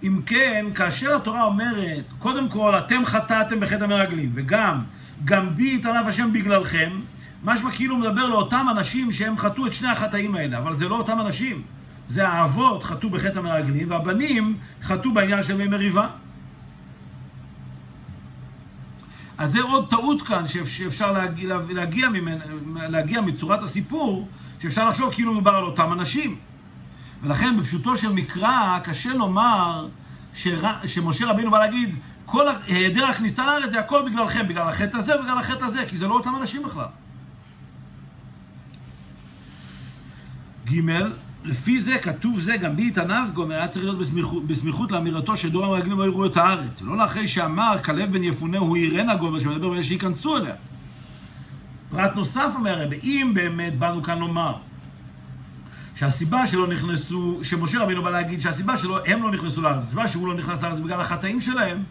אם 0.03 0.21
כן, 0.25 0.65
כאשר 0.75 1.15
התורה 1.15 1.43
אומרת, 1.43 2.03
קודם 2.19 2.49
כל, 2.49 2.77
אתם 2.77 3.05
חטאתם 3.05 3.59
בחטא 3.59 3.83
המרגלים, 3.83 4.31
וגם, 4.35 4.81
גם 5.25 5.55
בי 5.55 5.75
יתענף 5.75 6.07
השם 6.07 6.33
בגללכם, 6.33 7.01
משמע 7.43 7.71
כאילו 7.71 7.97
מדבר 7.97 8.27
לאותם 8.27 8.65
אנשים 8.71 9.13
שהם 9.13 9.37
חטאו 9.37 9.67
את 9.67 9.73
שני 9.73 9.87
החטאים 9.89 10.35
האלה, 10.35 10.57
אבל 10.57 10.75
זה 10.75 10.89
לא 10.89 10.97
אותם 10.97 11.19
אנשים. 11.21 11.61
זה 12.07 12.27
האבות 12.27 12.83
חטאו 12.83 13.09
בחטא 13.09 13.39
המרגלים, 13.39 13.91
והבנים 13.91 14.57
חטאו 14.81 15.13
בעניין 15.13 15.43
של 15.43 15.57
מי 15.57 15.67
מריבה. 15.67 16.07
אז 19.37 19.51
זה 19.51 19.61
עוד 19.61 19.89
טעות 19.89 20.21
כאן 20.21 20.47
שאפשר 20.47 21.11
להגיע, 21.11 21.57
להגיע, 21.69 22.09
ממנ, 22.09 22.37
להגיע 22.75 23.21
מצורת 23.21 23.63
הסיפור, 23.63 24.27
שאפשר 24.61 24.89
לחשוב 24.89 25.13
כאילו 25.13 25.33
מדובר 25.33 25.51
על 25.51 25.63
אותם 25.63 25.93
אנשים. 25.93 26.35
ולכן 27.23 27.59
בפשוטו 27.59 27.97
של 27.97 28.13
מקרא 28.13 28.79
קשה 28.83 29.13
לומר 29.13 29.87
שר, 30.35 30.63
שמשה 30.85 31.25
רבינו 31.25 31.51
בא 31.51 31.59
להגיד, 31.59 31.95
כל 32.25 32.47
היעדר 32.67 33.05
הכניסה 33.05 33.45
לארץ 33.45 33.71
זה 33.71 33.79
הכל 33.79 34.09
בגללכם, 34.09 34.47
בגלל 34.47 34.67
החטא 34.67 34.97
הזה 34.97 35.19
ובגלל 35.19 35.37
החטא 35.37 35.63
הזה, 35.63 35.85
כי 35.85 35.97
זה 35.97 36.07
לא 36.07 36.13
אותם 36.13 36.35
אנשים 36.41 36.63
בכלל. 36.63 36.85
ג' 40.71 40.79
לפי 41.45 41.79
זה, 41.79 41.97
כתוב 41.97 42.39
זה, 42.39 42.57
גם 42.57 42.75
בי 42.75 42.87
התענב 42.87 43.33
גומר, 43.33 43.55
היה 43.55 43.67
צריך 43.67 43.85
להיות 43.85 43.99
בסמיכות, 43.99 44.47
בסמיכות 44.47 44.91
לאמירתו 44.91 45.37
שדור 45.37 45.65
המרגלים 45.65 45.99
לא 45.99 46.03
יראו 46.03 46.25
את 46.25 46.37
הארץ. 46.37 46.81
ולא 46.81 46.97
לאחרי 46.97 47.27
שאמר 47.27 47.75
כלב 47.83 48.11
בן 48.11 48.23
יפונה 48.23 48.57
הוא 48.57 48.77
ירנה 48.77 49.15
גומר, 49.15 49.39
שמדבר 49.39 49.69
באלה 49.69 49.83
שייכנסו 49.83 50.37
אליה. 50.37 50.55
פרט 51.89 52.15
נוסף 52.15 52.51
אומר 52.55 52.79
הרבי, 52.79 52.99
אם 53.03 53.31
באמת 53.33 53.79
באנו 53.79 54.03
כאן 54.03 54.19
לומר 54.19 54.55
שהסיבה 55.95 56.47
שלא 56.47 56.67
נכנסו, 56.67 57.39
שמשה 57.43 57.79
רבינו 57.79 58.03
בא 58.03 58.09
להגיד 58.09 58.41
שהסיבה 58.41 58.77
שלו, 58.77 59.05
הם 59.05 59.23
לא 59.23 59.31
נכנסו 59.31 59.61
לארץ, 59.61 59.83
הסיבה 59.83 60.07
שהוא 60.07 60.27
לא 60.27 60.33
נכנס 60.33 60.63
לארץ 60.63 60.79
בגלל 60.79 61.01
החטאים 61.01 61.41
שלהם, 61.41 61.83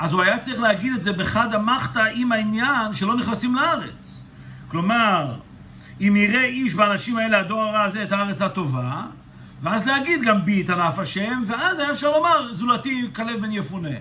אז 0.00 0.12
הוא 0.12 0.22
היה 0.22 0.38
צריך 0.38 0.60
להגיד 0.60 0.94
את 0.94 1.02
זה 1.02 1.12
בחד 1.12 1.54
המחתא 1.54 2.08
עם 2.14 2.32
העניין 2.32 2.94
שלא 2.94 3.16
נכנסים 3.16 3.54
לארץ. 3.54 4.22
כלומר, 4.68 5.34
אם 6.00 6.16
יראה 6.16 6.44
איש 6.44 6.74
באנשים 6.74 7.16
האלה 7.16 7.40
הדור 7.40 7.62
הרע 7.62 7.82
הזה 7.82 8.02
את 8.02 8.12
הארץ 8.12 8.42
הטובה, 8.42 9.02
ואז 9.62 9.86
להגיד 9.86 10.22
גם 10.22 10.44
בי 10.44 10.60
יתענף 10.60 10.98
השם, 10.98 11.42
ואז 11.46 11.78
היה 11.78 11.92
אפשר 11.92 12.16
לומר 12.16 12.52
זולתי 12.52 13.10
כלב 13.14 13.40
בן 13.40 13.52
יפונה. 13.52 13.96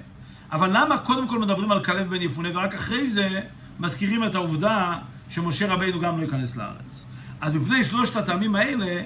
אבל 0.51 0.69
למה 0.73 0.97
קודם 0.97 1.27
כל 1.27 1.39
מדברים 1.39 1.71
על 1.71 1.83
כלב 1.83 2.09
בן 2.09 2.21
יפונה, 2.21 2.49
ורק 2.53 2.73
אחרי 2.73 3.07
זה 3.07 3.41
מזכירים 3.79 4.23
את 4.23 4.35
העובדה 4.35 4.93
שמשה 5.29 5.73
רבינו 5.73 5.99
גם 5.99 6.17
לא 6.17 6.23
ייכנס 6.23 6.55
לארץ? 6.55 7.05
אז 7.41 7.53
מפני 7.53 7.83
שלושת 7.83 8.15
הטעמים 8.15 8.55
האלה, 8.55 9.01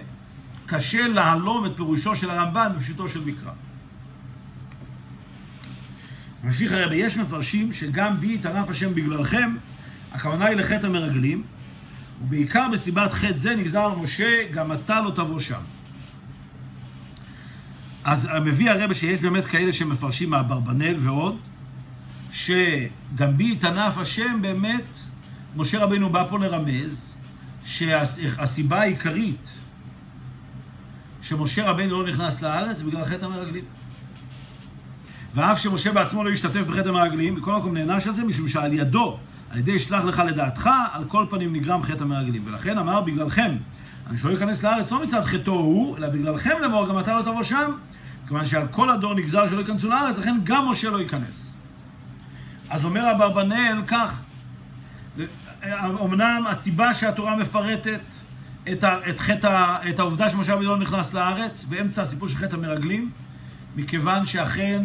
קשה 0.65 1.07
להלום 1.07 1.65
את 1.65 1.71
פירושו 1.75 2.15
של 2.15 2.29
הרמב"ן 2.29 2.71
בפשוטו 2.77 3.09
של 3.09 3.21
מקרא. 3.25 3.51
ממשיך 6.43 6.71
הרבי, 6.71 6.95
יש 6.95 7.17
מפרשים 7.17 7.73
שגם 7.73 8.19
בי 8.19 8.33
יתענף 8.33 8.69
השם 8.69 8.95
בגללכם, 8.95 9.55
הכוונה 10.11 10.45
היא 10.45 10.57
לחטא 10.57 10.85
המרגלים, 10.85 11.43
ובעיקר 12.21 12.67
בסיבת 12.73 13.11
חטא 13.11 13.37
זה 13.37 13.55
נגזר 13.55 13.97
משה, 13.97 14.43
גם 14.51 14.71
אתה 14.71 15.01
לא 15.01 15.09
תבוא 15.09 15.39
שם. 15.39 15.61
אז 18.03 18.29
מביא 18.45 18.71
הרבה 18.71 18.93
שיש 18.93 19.21
באמת 19.21 19.45
כאלה 19.45 19.73
שמפרשים 19.73 20.29
מאברבנאל 20.29 20.95
ועוד, 20.99 21.37
שגם 22.31 23.37
בי 23.37 23.51
יתענף 23.51 23.97
השם 23.97 24.41
באמת, 24.41 24.97
משה 25.55 25.83
רבינו 25.83 26.09
בא 26.09 26.27
פה 26.29 26.39
לרמז, 26.39 27.15
שהסיבה 27.65 28.79
העיקרית 28.81 29.49
שמשה 31.21 31.69
רבינו 31.69 32.03
לא 32.03 32.09
נכנס 32.09 32.41
לארץ 32.41 32.81
בגלל 32.81 33.05
חטא 33.05 33.25
המרגלים. 33.25 33.63
ואף 35.33 35.59
שמשה 35.59 35.91
בעצמו 35.91 36.23
לא 36.23 36.29
השתתף 36.29 36.61
בחטא 36.61 36.89
המרגלים, 36.89 37.35
בכל 37.35 37.55
מקום 37.55 37.77
נענש 37.77 38.07
על 38.07 38.13
זה, 38.13 38.23
משום 38.23 38.49
שעל 38.49 38.73
ידו 38.73 39.17
על 39.51 39.59
ידי 39.59 39.71
ישלח 39.71 40.03
לך 40.03 40.23
לדעתך, 40.27 40.69
על 40.91 41.03
כל 41.07 41.25
פנים 41.29 41.55
נגרם 41.55 41.83
חטא 41.83 42.03
המרגלים. 42.03 42.41
ולכן 42.45 42.77
אמר 42.77 43.01
בגללכם, 43.01 43.55
אני 44.09 44.17
שלא 44.17 44.31
ייכנס 44.31 44.63
לארץ 44.63 44.91
לא 44.91 45.03
מצד 45.03 45.23
חטאו 45.23 45.53
הוא, 45.53 45.97
אלא 45.97 46.09
בגללכם 46.09 46.51
לאמור, 46.61 46.87
גם 46.87 46.99
אתה 46.99 47.15
לא 47.15 47.21
תבוא 47.21 47.43
שם, 47.43 47.71
כיוון 48.27 48.45
שעל 48.45 48.67
כל 48.71 48.89
הדור 48.89 49.13
נגזר 49.13 49.49
שלא 49.49 49.59
ייכנסו 49.59 49.89
לארץ, 49.89 50.19
לכן 50.19 50.35
גם 50.43 50.69
משה 50.69 50.89
לא 50.89 51.01
ייכנס. 51.01 51.53
אז 52.69 52.85
אומר 52.85 53.11
אברבנאל 53.11 53.81
כך, 53.87 54.21
אמנם 55.75 56.43
הסיבה 56.49 56.93
שהתורה 56.93 57.35
מפרטת 57.35 57.99
את, 58.71 58.83
ה, 58.83 59.09
את, 59.09 59.19
חטא, 59.19 59.77
את 59.89 59.99
העובדה 59.99 60.29
שמשה 60.29 60.53
רבינו 60.53 60.71
לא 60.71 60.79
נכנס 60.79 61.13
לארץ, 61.13 61.63
באמצע 61.63 62.01
הסיפור 62.01 62.27
של 62.27 62.35
חטא 62.35 62.55
המרגלים, 62.55 63.09
מכיוון 63.75 64.25
שאכן 64.25 64.81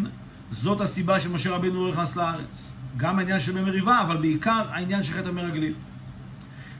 זאת 0.53 0.81
הסיבה 0.81 1.21
שמשה 1.21 1.51
רבינו 1.51 1.91
נכנס 1.91 2.17
לארץ. 2.17 2.73
גם 2.97 3.19
העניין 3.19 3.41
של 3.41 3.65
מריבה, 3.65 4.01
אבל 4.03 4.17
בעיקר 4.17 4.63
העניין 4.71 5.03
של 5.03 5.13
חטא 5.13 5.29
המרגלים. 5.29 5.73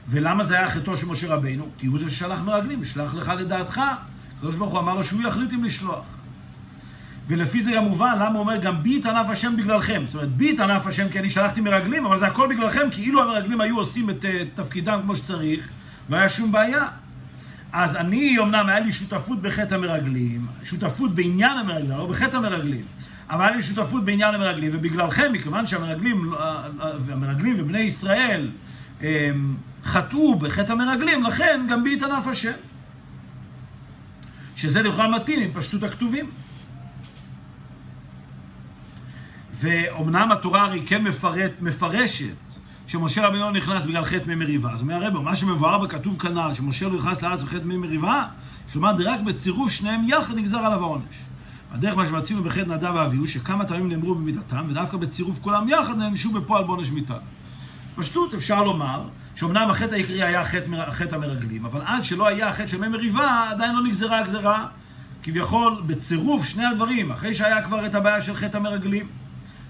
ולמה 0.09 0.43
זה 0.43 0.57
היה 0.57 0.69
חטאו 0.69 0.97
של 0.97 1.05
משה 1.05 1.35
רבינו? 1.35 1.67
כי 1.77 1.87
הוא 1.87 1.99
זה 1.99 2.09
ששלח 2.09 2.39
מרגלים, 2.39 2.85
שלח 2.85 3.13
לך 3.13 3.31
לדעתך. 3.37 3.81
הקדוש 4.37 4.55
ברוך 4.55 4.71
הוא 4.71 4.79
אמר 4.79 4.95
לו 4.95 5.03
שהוא 5.03 5.21
יחליט 5.21 5.53
אם 5.53 5.63
לשלוח. 5.63 6.05
ולפי 7.27 7.61
זה 7.61 7.71
גם 7.71 7.83
מובן 7.83 8.15
למה 8.15 8.29
הוא 8.29 8.39
אומר 8.39 8.57
גם 8.57 8.83
בי 8.83 9.01
תענף 9.01 9.29
השם 9.29 9.57
בגללכם. 9.57 10.03
זאת 10.05 10.15
אומרת, 10.15 10.29
בי 10.29 10.57
תענף 10.57 10.87
השם 10.87 11.09
כי 11.09 11.19
אני 11.19 11.29
שלחתי 11.29 11.61
מרגלים, 11.61 12.05
אבל 12.05 12.19
זה 12.19 12.27
הכל 12.27 12.47
בגללכם, 12.55 12.89
כי 12.91 13.01
אילו 13.01 13.21
המרגלים 13.21 13.61
היו 13.61 13.77
עושים 13.77 14.09
את 14.09 14.25
uh, 14.25 14.27
תפקידם 14.55 14.99
כמו 15.03 15.15
שצריך, 15.15 15.69
לא 16.09 16.15
היה 16.15 16.29
שום 16.29 16.51
בעיה. 16.51 16.85
אז 17.71 17.95
אני, 17.95 18.39
אמנם 18.39 18.69
היה 18.69 18.79
לי 18.79 18.91
שותפות 18.91 19.41
בחטא 19.41 19.75
המרגלים, 19.75 20.47
שותפות 20.63 21.15
בעניין 21.15 21.57
המרגלים, 21.57 21.97
לא 21.97 22.05
בחטא 22.07 22.37
המרגלים. 22.37 22.83
אבל 23.29 23.41
היה 23.45 23.55
לי 23.55 23.63
שותפות 23.63 24.05
בעניין 24.05 24.35
המרגלים, 24.35 24.71
ובגללכם, 24.73 25.33
מכיוון 25.33 25.67
שהמרגלים 25.67 26.33
המרגלים 27.09 27.55
ובני 27.59 27.79
ישראל 27.79 28.49
חטאו 29.83 30.39
בחטא 30.39 30.71
המרגלים, 30.71 31.23
לכן 31.23 31.65
גם 31.69 31.83
בי 31.83 31.93
התענף 31.93 32.27
השם. 32.27 32.51
שזה 34.55 34.81
לכאורה 34.81 35.07
מתאים 35.07 35.39
עם 35.39 35.51
פשטות 35.53 35.83
הכתובים. 35.83 36.25
ואומנם 39.53 40.31
התורה 40.31 40.63
הרי 40.63 40.83
כן 40.85 41.03
מפרט, 41.03 41.51
מפרשת 41.61 42.35
שמשה 42.87 43.27
רבינו 43.27 43.43
לא 43.43 43.51
נכנס 43.51 43.85
בגלל 43.85 44.05
חטא 44.05 44.27
מי 44.27 44.35
מריבה. 44.35 44.71
אז 44.73 44.81
אומר 44.81 44.95
הרב, 44.95 45.17
מה 45.17 45.35
שמבואר 45.35 45.77
בכתוב 45.77 46.19
כנ"ל, 46.19 46.53
שמשה 46.53 46.87
לא 46.87 46.97
נכנס 46.97 47.21
לארץ 47.21 47.43
בחטא 47.43 47.63
מי 47.63 47.77
מריבה, 47.77 48.25
כלומר 48.73 48.93
רק 49.05 49.19
בצירוף 49.19 49.71
שניהם 49.71 50.01
יחד 50.07 50.35
נגזר 50.35 50.57
עליו 50.57 50.83
העונש. 50.83 51.28
הדרך 51.71 51.97
מה 51.97 52.05
שמצינו 52.05 52.43
בחטא 52.43 52.69
נדב 52.69 52.91
ואביהו, 52.95 53.27
שכמה 53.27 53.65
פעמים 53.65 53.89
נאמרו 53.89 54.15
במידתם, 54.15 54.65
ודווקא 54.69 54.97
בצירוף 54.97 55.39
כולם 55.41 55.67
יחד 55.69 55.97
נענשו 55.97 56.31
בפועל 56.31 56.63
בעונש 56.63 56.89
מיתה. 56.89 57.17
פשטות 57.95 58.33
אפשר 58.33 58.63
לומר, 58.63 59.03
שאומנם 59.35 59.69
החטא 59.69 59.93
העיקרי 59.93 60.23
היה 60.23 60.45
חטא, 60.45 60.91
חטא 60.91 61.15
המרגלים, 61.15 61.65
אבל 61.65 61.81
עד 61.85 62.03
שלא 62.03 62.27
היה 62.27 62.49
החטא 62.49 62.67
של 62.67 62.79
מי 62.79 62.87
מריבה, 62.87 63.49
עדיין 63.49 63.75
לא 63.75 63.83
נגזרה 63.83 64.19
הגזרה. 64.19 64.67
כביכול, 65.23 65.81
בצירוף 65.87 66.45
שני 66.45 66.65
הדברים, 66.65 67.11
אחרי 67.11 67.35
שהיה 67.35 67.61
כבר 67.61 67.85
את 67.85 67.95
הבעיה 67.95 68.21
של 68.21 68.33
חטא 68.33 68.57
המרגלים, 68.57 69.07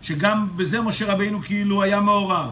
שגם 0.02 0.48
בזה 0.56 0.82
משה 0.82 1.14
רבינו 1.14 1.42
כאילו 1.42 1.84
היה 1.84 2.02
מעורב. 2.02 2.52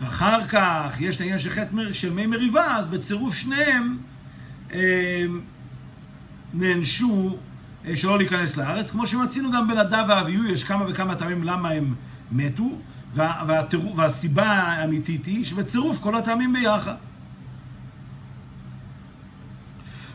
ואחר 0.00 0.46
כך 0.48 1.00
יש 1.00 1.16
את 1.16 1.20
העניין 1.20 1.38
של 1.38 1.50
חטא 1.50 1.92
של 1.92 2.12
מי 2.12 2.26
מריבה, 2.26 2.76
אז 2.76 2.86
בצירוף 2.86 3.34
שניהם 3.34 3.98
אה, 4.72 5.24
נענשו 6.54 7.36
שלא 7.96 8.18
להיכנס 8.18 8.56
לארץ, 8.56 8.90
כמו 8.90 9.06
שמצינו 9.06 9.50
גם 9.50 9.68
בנדב 9.68 10.04
ואביהו, 10.08 10.44
יש 10.44 10.64
כמה 10.64 10.84
וכמה 10.88 11.14
טעמים 11.14 11.44
למה 11.44 11.68
הם 11.68 11.94
מתו, 12.32 12.78
וה, 13.14 13.42
והתירוף, 13.46 13.98
והסיבה 13.98 14.46
האמיתית 14.46 15.26
היא 15.26 15.44
שבצירוף 15.44 15.98
כל 16.00 16.16
הטעמים 16.16 16.52
ביחד. 16.52 16.94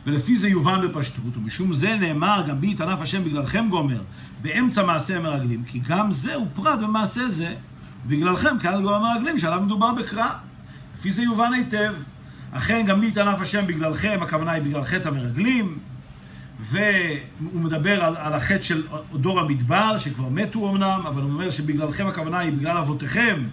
ולפי 0.06 0.38
זה 0.38 0.48
יובן 0.48 0.82
בפשטות, 0.88 1.38
ומשום 1.38 1.74
זה 1.74 1.96
נאמר 1.96 2.44
גם 2.48 2.62
בי 2.62 2.72
יתענף 2.72 3.01
השם 3.01 3.24
בגללכם 3.24 3.68
גומר, 3.70 4.01
באמצע 4.42 4.84
מעשה 4.86 5.18
המרגלים, 5.18 5.63
כי 5.63 5.82
גם 5.88 6.12
זה 6.12 6.36
הוא 6.36 6.48
פרט 6.53 6.80
במעשה 6.80 7.30
זה, 7.30 7.53
בגללכם 8.08 8.60
קהל 8.60 8.82
גומר 8.82 8.96
המרגלים 8.96 9.38
שעליו 9.38 9.62
מדובר 9.62 9.94
בקרא. 9.94 10.27
לפי 10.98 11.12
זה 11.12 11.22
יובן 11.22 11.53
היטב. 11.53 11.94
אכן 12.51 12.86
גם 12.86 13.01
בי 13.01 13.08
יתענף 13.08 13.42
השם 13.42 13.68
בגללכם, 13.68 14.20
הכוונה 14.22 14.51
היא 14.51 14.63
בגלל 14.63 14.84
חטא 14.84 15.08
המרגלים, 15.08 15.77
והוא 16.63 17.62
מדבר 17.62 18.03
על, 18.03 18.17
על 18.17 18.34
החטא 18.34 18.63
של 18.63 18.84
דור 19.13 19.39
המדבר, 19.39 19.98
שכבר 19.98 20.29
מתו 20.29 20.70
אמנם, 20.70 21.01
אבל 21.08 21.22
הוא 21.22 21.32
אומר 21.32 21.50
שבגללכם 21.50 22.08
הכוונה 22.08 22.39
היא 22.39 22.51
בגלל 22.51 22.77
אבותיכם, 22.77 23.43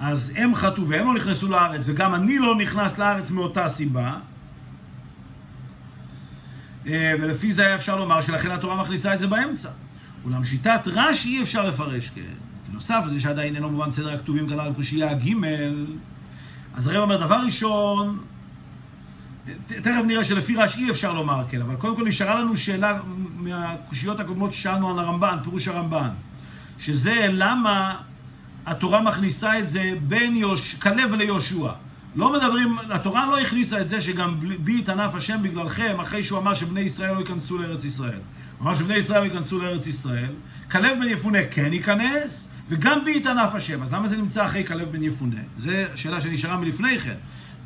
אז 0.00 0.32
הם 0.36 0.54
חטאו 0.54 0.88
והם 0.88 1.06
לא 1.06 1.14
נכנסו 1.14 1.48
לארץ, 1.48 1.84
וגם 1.86 2.14
אני 2.14 2.38
לא 2.38 2.56
נכנס 2.56 2.98
לארץ 2.98 3.30
מאותה 3.30 3.68
סיבה. 3.68 4.14
אה, 6.86 7.12
ולפי 7.20 7.52
זה 7.52 7.66
היה 7.66 7.74
אפשר 7.74 7.96
לומר 7.96 8.20
שלכן 8.20 8.50
התורה 8.50 8.82
מכניסה 8.82 9.14
את 9.14 9.18
זה 9.18 9.26
באמצע. 9.26 9.68
אולם 10.24 10.44
שיטת 10.44 10.80
רש"י 10.86 11.28
אי 11.28 11.42
אפשר 11.42 11.66
לפרש 11.66 12.10
כן. 12.14 12.20
בנוסף 12.70 13.04
לזה 13.06 13.20
שעדיין 13.20 13.56
אינו 13.56 13.70
מובן 13.70 13.90
סדר 13.90 14.14
הכתובים 14.14 14.48
כלל 14.48 14.72
קושייה 14.72 15.14
ג' 15.14 15.34
אז 16.74 16.88
הרב 16.88 17.02
אומר, 17.02 17.26
דבר 17.26 17.40
ראשון, 17.46 18.18
תכף 19.66 20.02
נראה 20.06 20.24
שלפי 20.24 20.56
רש 20.56 20.76
אי 20.76 20.90
אפשר 20.90 21.12
לומר 21.12 21.44
כן, 21.50 21.60
אבל 21.60 21.76
קודם 21.76 21.96
כל 21.96 22.08
נשארה 22.08 22.40
לנו 22.40 22.56
שאלה 22.56 22.98
מהקושיות 23.36 24.20
הקודמות 24.20 24.52
ששאלנו 24.52 24.90
על 24.90 24.98
הרמב"ן, 24.98 25.36
פירוש 25.44 25.68
הרמב"ן, 25.68 26.08
שזה 26.78 27.26
למה 27.28 27.96
התורה 28.66 29.02
מכניסה 29.02 29.58
את 29.58 29.68
זה 29.68 29.92
בין 30.08 30.36
יוש... 30.36 30.74
כלב 30.74 31.14
ליהושע. 31.14 31.72
לא 32.16 32.32
מדברים, 32.32 32.76
התורה 32.90 33.26
לא 33.26 33.40
הכניסה 33.40 33.80
את 33.80 33.88
זה 33.88 34.00
שגם 34.00 34.40
בי 34.60 34.78
יתענף 34.78 35.14
השם 35.14 35.42
בגללכם, 35.42 35.96
אחרי 36.00 36.22
שהוא 36.22 36.38
אמר 36.38 36.54
שבני 36.54 36.80
ישראל 36.80 37.14
לא 37.14 37.18
ייכנסו 37.18 37.58
לארץ 37.58 37.84
ישראל. 37.84 38.18
הוא 38.58 38.66
אמר 38.66 38.74
שבני 38.74 38.96
ישראל 38.96 39.20
לא 39.20 39.24
ייכנסו 39.24 39.58
לארץ 39.58 39.86
ישראל, 39.86 40.32
כלב 40.70 40.98
בן 40.98 41.08
יפונה 41.08 41.38
כן 41.50 41.72
ייכנס, 41.72 42.50
וגם 42.68 43.04
בי 43.04 43.16
יתענף 43.16 43.54
השם. 43.54 43.82
אז 43.82 43.92
למה 43.94 44.08
זה 44.08 44.16
נמצא 44.16 44.46
אחרי 44.46 44.66
כלב 44.66 44.92
בן 44.92 45.02
יפונה? 45.02 45.40
זו 45.58 45.70
שאלה 45.94 46.20
שנשארה 46.20 46.56
מלפני 46.56 46.98
כן. 46.98 47.14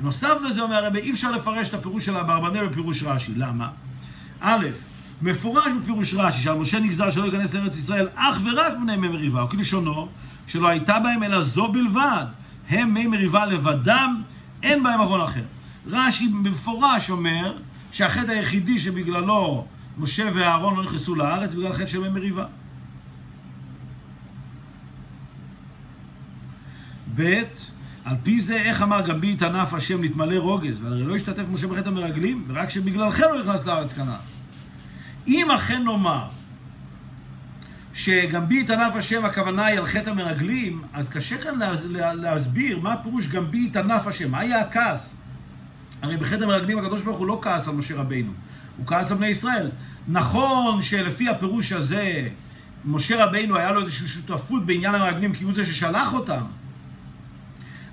בנוסף 0.01 0.35
לזה 0.45 0.63
אומר 0.63 0.77
הרבי, 0.85 0.99
אי 0.99 1.11
אפשר 1.11 1.31
לפרש 1.31 1.69
את 1.69 1.75
הפירוש 1.75 2.07
של 2.07 2.17
אברבנאל 2.17 2.67
בפירוש 2.67 3.03
רש"י. 3.03 3.33
למה? 3.37 3.69
א', 4.41 4.67
מפורש 5.23 5.67
בפירוש 5.83 6.15
רש"י, 6.15 6.43
שעל 6.43 6.59
משה 6.59 6.79
נגזר 6.79 7.11
שלא 7.11 7.25
ייכנס 7.25 7.55
לארץ 7.55 7.77
ישראל 7.77 8.09
אך 8.15 8.41
ורק 8.45 8.73
בני 8.83 8.97
מי 8.97 9.09
מריבה, 9.09 9.43
או 9.43 9.49
כלשונו, 9.49 10.09
שלא 10.47 10.69
הייתה 10.69 10.99
בהם 10.99 11.23
אלא 11.23 11.43
זו 11.43 11.69
בלבד. 11.69 12.25
הם 12.69 12.95
מי 12.95 13.07
מריבה 13.07 13.47
לבדם, 13.47 14.23
אין 14.63 14.83
בהם 14.83 15.01
עוון 15.01 15.21
אחר. 15.21 15.45
רש"י 15.87 16.29
במפורש 16.29 17.11
אומר 17.11 17.59
שהחטא 17.93 18.31
היחידי 18.31 18.79
שבגללו 18.79 19.67
משה 19.99 20.29
ואהרון 20.35 20.77
לא 20.77 20.85
נכנסו 20.85 21.15
לארץ, 21.15 21.55
בגלל 21.55 21.73
חטא 21.73 21.87
של 21.87 22.01
מי 22.01 22.09
מריבה. 22.09 22.47
ב' 27.17 27.43
על 28.07 28.17
פי 28.23 28.41
זה, 28.41 28.57
איך 28.57 28.83
אמר 28.83 29.01
גם 29.01 29.21
בי 29.21 29.37
תנף 29.37 29.75
השם 29.75 30.05
נתמלא 30.05 30.39
רוגז, 30.39 30.79
והרי 30.83 31.05
לא 31.05 31.17
השתתף 31.17 31.45
משה 31.53 31.67
בחטא 31.67 31.89
המרגלים, 31.89 32.45
ורק 32.47 32.71
שבגללכם 32.71 33.23
לא 33.35 33.43
נכנס 33.43 33.67
לארץ 33.67 33.93
כנען. 33.93 34.21
אם 35.27 35.51
אכן 35.51 35.83
נאמר 35.85 36.29
שגם 37.95 38.49
בי 38.49 38.61
יתענף 38.61 38.97
השם 38.97 39.25
הכוונה 39.25 39.67
היא 39.67 39.79
על 39.79 39.87
חטא 39.87 40.11
המרגלים, 40.11 40.83
אז 40.93 41.09
קשה 41.09 41.39
כאן 41.39 41.55
להסביר 42.15 42.79
מה 42.79 42.97
פירוש 42.97 43.27
גם 43.27 43.51
בי 43.51 43.67
יתענף 43.67 44.07
השם, 44.07 44.31
מה 44.31 44.39
היה 44.39 44.61
הכעס? 44.61 45.17
הרי 46.03 46.17
בחטא 46.17 46.45
המרגלים 46.45 46.79
הקדוש 46.79 47.03
ברוך 47.03 47.19
הוא 47.19 47.27
לא 47.27 47.39
כעס 47.43 47.69
על 47.69 47.75
משה 47.75 47.97
רבינו, 47.97 48.33
הוא 48.77 48.87
כעס 48.87 49.11
על 49.11 49.17
בני 49.17 49.27
ישראל. 49.27 49.71
נכון 50.09 50.83
שלפי 50.83 51.29
הפירוש 51.29 51.73
הזה, 51.73 52.29
משה 52.85 53.25
רבינו 53.25 53.57
היה 53.57 53.73
לו 53.73 53.81
איזושהי 53.81 54.09
שותפות 54.09 54.67
בעניין 54.67 54.95
המרגלים 54.95 55.33
כי 55.33 55.45
הוא 55.45 55.53
זה 55.53 55.67
ששלח 55.67 56.15
אותם, 56.15 56.43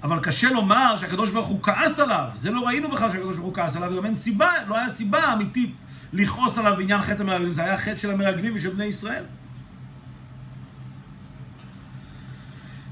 אבל 0.03 0.19
קשה 0.19 0.49
לומר 0.49 0.97
שהקדוש 0.97 1.31
ברוך 1.31 1.47
הוא 1.47 1.63
כעס 1.63 1.99
עליו, 1.99 2.27
זה 2.35 2.51
לא 2.51 2.67
ראינו 2.67 2.89
בכלל 2.89 3.11
שהקדוש 3.11 3.35
ברוך 3.35 3.45
הוא 3.45 3.55
כעס 3.55 3.75
עליו, 3.75 3.91
וגם 3.93 4.05
אין 4.05 4.15
סיבה, 4.15 4.51
לא 4.67 4.77
היה 4.77 4.89
סיבה 4.89 5.33
אמיתית 5.33 5.75
לכעוס 6.13 6.57
עליו 6.57 6.73
בעניין 6.77 7.01
חטא 7.01 7.21
המרגלים, 7.21 7.53
זה 7.53 7.63
היה 7.63 7.77
חטא 7.77 7.97
של 7.97 8.11
המרגלים 8.11 8.53
ושל 8.55 8.69
בני 8.69 8.85
ישראל. 8.85 9.23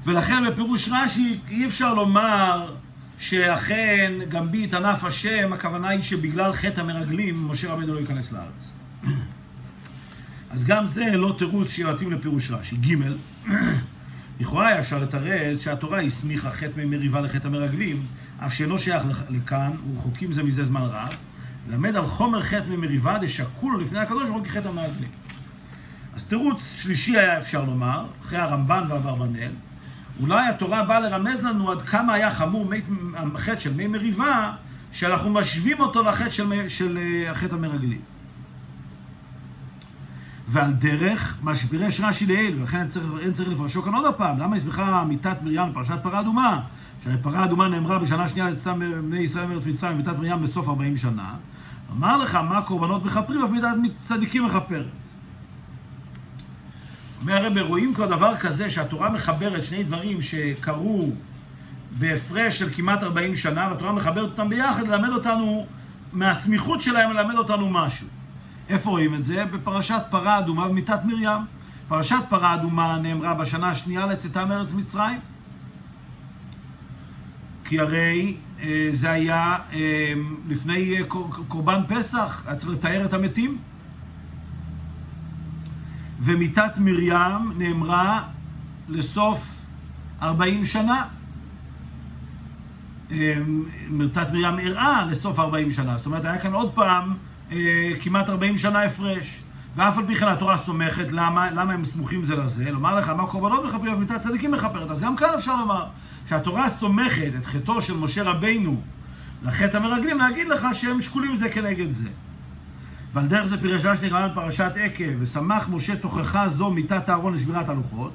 ולכן 0.04 0.50
בפירוש 0.50 0.88
רש"י 0.92 1.38
אי 1.50 1.66
אפשר 1.66 1.94
לומר 1.94 2.74
שאכן 3.18 4.12
גם 4.28 4.52
בי 4.52 4.64
התענף 4.64 5.04
השם, 5.04 5.52
הכוונה 5.52 5.88
היא 5.88 6.02
שבגלל 6.02 6.52
חטא 6.52 6.80
המרגלים 6.80 7.48
משה 7.48 7.72
רבנו 7.72 7.94
לא 7.94 8.00
ייכנס 8.00 8.32
לארץ. 8.32 8.72
אז 10.50 10.66
גם 10.66 10.86
זה 10.86 11.04
לא 11.04 11.34
תירוץ 11.38 11.68
שיתאים 11.68 12.12
לפירוש 12.12 12.50
רש"י. 12.50 12.76
ג' 12.76 12.94
לכאורה 14.40 14.68
היה 14.68 14.78
אפשר 14.78 14.98
לתרץ 14.98 15.60
שהתורה 15.60 16.00
הסמיכה 16.00 16.50
חטא 16.50 16.72
ממריבה 16.76 17.20
לחטא 17.20 17.46
המרגלים, 17.46 18.06
אף 18.46 18.54
שאינו 18.54 18.78
שייך 18.78 19.02
לכאן, 19.30 19.70
ורחוקים 19.92 20.32
זה 20.32 20.42
מזה 20.42 20.64
זמן 20.64 20.80
רב, 20.80 21.16
למד 21.70 21.96
על 21.96 22.06
חומר 22.06 22.42
חטא 22.42 22.68
ממריבה 22.68 23.18
דשקול 23.18 23.82
לפני 23.82 23.98
הקדוש 23.98 24.22
ברוך 24.22 24.36
הוא 24.36 24.44
כחטא 24.44 24.68
המרגלים. 24.68 25.10
אז 26.16 26.24
תירוץ 26.24 26.76
שלישי 26.82 27.18
היה 27.18 27.38
אפשר 27.38 27.64
לומר, 27.64 28.06
אחרי 28.22 28.38
הרמב"ן 28.38 28.84
ואברבנאל, 28.88 29.50
אולי 30.20 30.48
התורה 30.48 30.84
באה 30.84 31.00
לרמז 31.00 31.44
לנו 31.44 31.70
עד 31.70 31.82
כמה 31.82 32.14
היה 32.14 32.34
חמור 32.34 32.72
החטא 33.34 33.60
של 33.60 33.74
מי 33.74 33.86
מריבה, 33.86 34.52
שאנחנו 34.92 35.30
משווים 35.30 35.80
אותו 35.80 36.02
לחטא 36.02 36.30
של, 36.30 36.68
של 36.68 36.98
אה, 36.98 37.30
החטא 37.30 37.54
המרגלים. 37.54 38.00
ועל 40.48 40.72
דרך 40.72 41.38
מה 41.42 41.54
שפירש 41.54 42.00
רש"י 42.00 42.26
לעיל, 42.26 42.56
ולכן 42.60 42.78
אין 42.78 42.88
צריך, 42.88 43.04
אין 43.20 43.32
צריך 43.32 43.48
לפרשו 43.48 43.82
כאן 43.82 43.94
עוד 43.94 44.14
פעם, 44.14 44.38
למה 44.38 44.56
הסביכה 44.56 45.04
מיתת 45.08 45.42
מרים 45.42 45.70
בפרשת 45.70 45.98
פרה 46.02 46.20
אדומה? 46.20 46.60
שהרי 47.04 47.16
פרה 47.22 47.44
אדומה 47.44 47.68
נאמרה 47.68 47.98
בשנה 47.98 48.28
שנייה 48.28 48.50
לצאתם 48.50 48.80
בני 48.80 49.18
ישראל 49.18 49.46
מארץ 49.46 49.66
מצרים, 49.66 49.96
מיתת 49.96 50.18
מרים 50.18 50.42
בסוף 50.42 50.68
40 50.68 50.98
שנה. 50.98 51.34
אמר 51.92 52.16
לך 52.16 52.34
מה 52.34 52.62
קורבנות 52.62 53.04
מכפרים, 53.04 53.44
אף 53.44 53.50
מיתת 53.50 53.94
צדיקים 54.04 54.44
מכפרת. 54.44 54.86
אומר 57.20 57.36
הרב, 57.36 57.58
רואים 57.58 57.94
כבר 57.94 58.06
דבר 58.06 58.36
כזה 58.36 58.70
שהתורה 58.70 59.10
מחברת 59.10 59.64
שני 59.64 59.84
דברים 59.84 60.22
שקרו 60.22 61.10
בהפרש 61.98 62.58
של 62.58 62.68
כמעט 62.72 63.02
40 63.02 63.36
שנה, 63.36 63.68
והתורה 63.70 63.92
מחברת 63.92 64.24
אותם 64.30 64.48
ביחד, 64.48 64.88
ללמד 64.88 65.08
אותנו, 65.08 65.66
מהסמיכות 66.12 66.80
שלהם 66.80 67.12
ללמד 67.12 67.34
אותנו 67.34 67.70
משהו. 67.70 68.06
איפה 68.72 68.90
רואים 68.90 69.14
את 69.14 69.24
זה? 69.24 69.44
בפרשת 69.44 70.02
פרה 70.10 70.38
אדומה 70.38 70.66
ומיתת 70.66 70.98
מרים. 71.04 71.46
פרשת 71.88 72.16
פרה 72.28 72.54
אדומה 72.54 72.98
נאמרה 73.02 73.34
בשנה 73.34 73.68
השנייה 73.68 74.06
לצאתה 74.06 74.44
מארץ 74.44 74.72
מצרים. 74.72 75.18
כי 77.64 77.80
הרי 77.80 78.36
אה, 78.62 78.88
זה 78.92 79.10
היה 79.10 79.56
אה, 79.72 80.12
לפני 80.48 80.96
אה, 80.96 81.04
קורבן 81.48 81.80
פסח, 81.88 82.44
היה 82.46 82.56
צריך 82.56 82.72
לתאר 82.72 83.04
את 83.04 83.12
המתים. 83.12 83.58
ומיתת 86.20 86.78
מרים 86.78 87.52
נאמרה 87.58 88.22
לסוף 88.88 89.62
40 90.22 90.64
שנה. 90.64 91.04
מיתת 93.90 94.26
מרים 94.32 94.58
אירעה 94.58 95.06
לסוף 95.06 95.38
40 95.38 95.72
שנה. 95.72 95.96
זאת 95.96 96.06
אומרת, 96.06 96.24
היה 96.24 96.38
כאן 96.38 96.52
עוד 96.52 96.72
פעם 96.74 97.14
כמעט 98.00 98.28
40 98.28 98.58
שנה 98.58 98.82
הפרש. 98.82 99.42
ואף 99.76 99.98
על 99.98 100.06
פי 100.06 100.14
כן 100.14 100.28
התורה 100.28 100.56
סומכת, 100.56 101.12
למה, 101.12 101.50
למה 101.50 101.72
הם 101.72 101.84
סמוכים 101.84 102.24
זה 102.24 102.36
לזה? 102.36 102.70
לומר 102.70 102.94
לך, 102.94 103.08
מה 103.08 103.26
קורבנות 103.26 103.64
מכפרים 103.64 103.94
ומיתת 103.94 104.20
צדיקים 104.20 104.50
מכפרת. 104.50 104.90
אז 104.90 105.02
גם 105.02 105.16
כאן 105.16 105.28
אפשר 105.38 105.56
לומר 105.56 105.84
שהתורה 106.28 106.68
סומכת 106.68 107.30
את 107.38 107.46
חטאו 107.46 107.82
של 107.82 107.94
משה 107.96 108.22
רבינו 108.22 108.80
לחטא 109.42 109.76
המרגלים, 109.76 110.18
להגיד 110.18 110.48
לך 110.48 110.66
שהם 110.72 111.00
שקולים 111.00 111.36
זה 111.36 111.48
כנגד 111.48 111.90
זה. 111.90 112.08
ועל 113.12 113.26
דרך 113.26 113.46
זה 113.46 113.60
פירש 113.60 113.84
רש"י 113.84 114.08
רעיון 114.08 114.30
פרשת 114.34 114.72
עקב, 114.76 115.04
ושמח 115.18 115.68
משה 115.68 115.96
תוכחה 115.96 116.48
זו 116.48 116.70
מיתת 116.70 117.10
אהרון 117.10 117.34
לשבירת 117.34 117.68
הלוחות. 117.68 118.12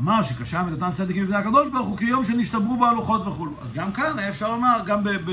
אמר 0.00 0.22
שקשה 0.22 0.62
מיתתם 0.62 0.88
צדיקים 0.94 1.24
לפני 1.24 1.36
הקדוש 1.36 1.68
ברוך 1.72 1.86
הוא 1.86 1.98
כיום 1.98 2.24
שנשתברו 2.24 2.76
בו 2.76 2.86
הלוחות 2.86 3.26
וכו'. 3.26 3.48
אז 3.62 3.72
גם 3.72 3.92
כאן 3.92 4.18
היה 4.18 4.28
אפשר 4.28 4.50
לומר, 4.50 4.78
גם 4.86 5.04
ב... 5.04 5.08
ב 5.08 5.30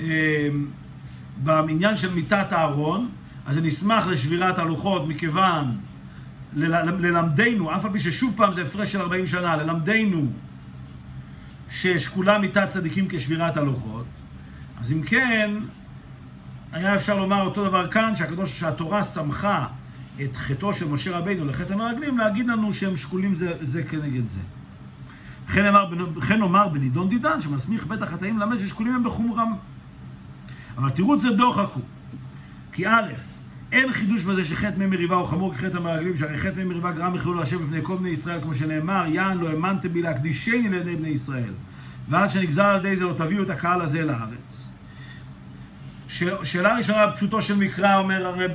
אה, 0.00 0.48
בעניין 1.44 1.96
של 1.96 2.14
מיתת 2.14 2.46
אהרון, 2.52 3.08
אז 3.46 3.58
אני 3.58 3.68
אשמח 3.68 4.06
לשבירת 4.06 4.58
הלוחות 4.58 5.08
מכיוון 5.08 5.76
ללמדנו, 6.56 7.76
אף 7.76 7.84
על 7.84 7.92
פי 7.92 8.00
ששוב 8.00 8.32
פעם 8.36 8.52
זה 8.52 8.62
הפרש 8.62 8.92
של 8.92 9.00
40 9.00 9.26
שנה, 9.26 9.56
ללמדנו 9.56 10.26
ששקולה 11.70 12.38
מיתת 12.38 12.68
צדיקים 12.68 13.06
כשבירת 13.08 13.56
הלוחות, 13.56 14.04
אז 14.80 14.92
אם 14.92 15.02
כן, 15.02 15.50
היה 16.72 16.94
אפשר 16.96 17.18
לומר 17.18 17.42
אותו 17.42 17.64
דבר 17.64 17.90
כאן, 17.90 18.16
שהקדוש, 18.16 18.60
שהתורה 18.60 19.02
סמכה 19.02 19.66
את 20.24 20.36
חטאו 20.36 20.74
של 20.74 20.88
משה 20.88 21.18
רבינו 21.18 21.44
לחטא 21.44 21.72
המרגלים, 21.72 22.18
להגיד 22.18 22.46
לנו 22.46 22.72
שהם 22.72 22.96
שקולים 22.96 23.34
זה, 23.34 23.52
זה 23.60 23.82
כנגד 23.82 24.26
זה. 24.26 24.40
וכן 25.48 26.38
נאמר 26.38 26.68
בנידון 26.68 27.08
דידן, 27.08 27.40
שמסמיך 27.40 27.86
בית 27.86 28.02
החטאים 28.02 28.38
ללמד 28.38 28.58
ששקולים 28.58 28.94
הם 28.94 29.04
בחומרם. 29.04 29.54
אבל 30.78 30.90
תירוץ 30.90 31.22
זה 31.22 31.30
דוחק 31.30 31.68
הוא. 31.74 31.82
כי 32.72 32.86
א', 32.86 33.12
אין 33.72 33.92
חידוש 33.92 34.22
בזה 34.22 34.44
שחטא 34.44 34.78
מי 34.78 34.86
מריבה 34.86 35.16
הוא 35.16 35.26
חמור 35.26 35.54
כחטא 35.54 35.76
המרגלים, 35.76 36.16
שהרי 36.16 36.38
חטא 36.38 36.56
מי 36.56 36.64
מריבה 36.64 36.92
גרם 36.92 37.14
מחילול 37.14 37.42
השם 37.42 37.64
בפני 37.64 37.78
כל 37.82 37.96
בני 37.96 38.08
ישראל, 38.08 38.40
כמו 38.42 38.54
שנאמר, 38.54 39.04
יען 39.08 39.38
לא 39.38 39.48
האמנתם 39.48 39.88
בי 39.88 40.02
להקדישני 40.02 40.68
לעיני 40.68 40.96
בני 40.96 41.08
ישראל. 41.08 41.52
ועד 42.08 42.30
שנגזר 42.30 42.64
על 42.64 42.76
ידי 42.76 42.96
זה 42.96 43.04
לא 43.04 43.12
תביאו 43.12 43.42
את 43.42 43.50
הקהל 43.50 43.80
הזה 43.80 44.02
לארץ. 44.02 44.66
שאלה 46.42 46.76
ראשונה, 46.76 47.12
פשוטו 47.12 47.42
של 47.42 47.56
מקרא, 47.56 47.98
אומר 47.98 48.26
הרב, 48.26 48.50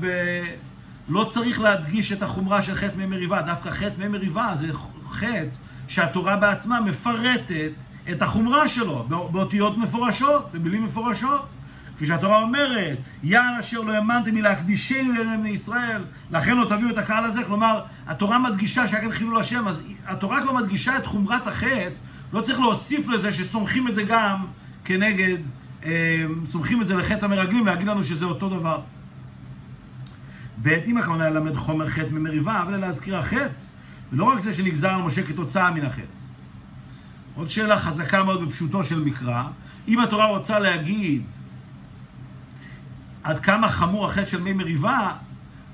לא 1.10 1.30
צריך 1.34 1.60
להדגיש 1.60 2.12
את 2.12 2.24
החומרה 2.24 2.64
של 2.64 2.76
חטא 2.76 2.98
מי 2.98 3.06
מריבה, 3.06 3.42
דווקא 3.42 3.70
חטא 3.70 3.94
מי 3.98 4.08
מריבה 4.08 4.52
זה 4.56 4.68
חטא 5.10 5.46
שהתורה 5.88 6.38
בעצמה 6.38 6.82
מפרטת 6.82 7.72
את 8.12 8.22
החומרה 8.22 8.68
שלו 8.68 9.06
באותיות 9.32 9.78
מפורשות, 9.78 10.50
במילים 10.54 10.84
מפורשות. 10.84 11.46
כפי 12.02 12.08
שהתורה 12.08 12.42
אומרת, 12.42 12.98
יען 13.24 13.54
אשר 13.60 13.82
לא 13.82 13.92
האמנתם 13.92 14.36
מלהקדישנו 14.36 15.14
לעיני 15.14 15.50
ישראל, 15.50 16.02
לכן 16.32 16.58
לא 16.58 16.66
תביאו 16.66 16.90
את 16.90 16.98
הקהל 16.98 17.24
הזה. 17.24 17.44
כלומר, 17.44 17.82
התורה 18.08 18.40
מדגישה 18.40 18.88
שהיה 18.88 19.02
כאן 19.02 19.12
חילול 19.12 19.38
השם, 19.40 19.68
אז 19.68 19.84
התורה 20.08 20.42
כבר 20.42 20.54
מדגישה 20.54 20.98
את 20.98 21.06
חומרת 21.06 21.48
החטא, 21.48 21.90
לא 22.34 22.42
צריך 22.42 22.60
להוסיף 22.60 23.08
לזה 23.08 23.34
שסומכים 23.34 23.88
את 23.88 23.94
זה 23.94 24.04
גם 24.04 24.46
כנגד, 24.86 25.38
אה, 25.86 26.26
סומכים 26.46 26.82
את 26.82 26.88
זה 26.88 26.96
לחטא 26.96 27.26
המרגלים, 27.26 27.66
להגיד 27.66 27.88
לנו 27.88 28.04
שזה 28.04 28.26
אותו 28.26 28.50
דבר. 28.50 28.82
ב' 30.62 30.68
אם 30.68 30.98
הכוונה 30.98 31.30
ללמד 31.30 31.56
חומר 31.56 31.88
חטא 31.88 32.10
ממריבה, 32.12 32.62
אבל 32.62 32.78
להזכיר 32.78 33.18
החטא, 33.18 33.48
ולא 34.14 34.24
רק 34.24 34.40
זה 34.40 34.54
שנגזר 34.54 34.90
על 34.90 35.02
משה 35.02 35.24
כתוצאה 35.24 35.72
מן 35.72 35.86
החטא. 35.86 36.02
עוד 37.36 37.50
שאלה 37.50 37.80
חזקה 37.80 38.24
מאוד 38.24 38.48
בפשוטו 38.48 38.84
של 38.84 39.00
מקרא, 39.00 39.44
אם 39.88 40.00
התורה 40.00 40.26
רוצה 40.26 40.60
להגיד 40.60 41.22
עד 43.24 43.40
כמה 43.40 43.70
חמור 43.70 44.06
החטא 44.06 44.26
של 44.26 44.42
מי 44.42 44.54
מריבה, 44.54 45.12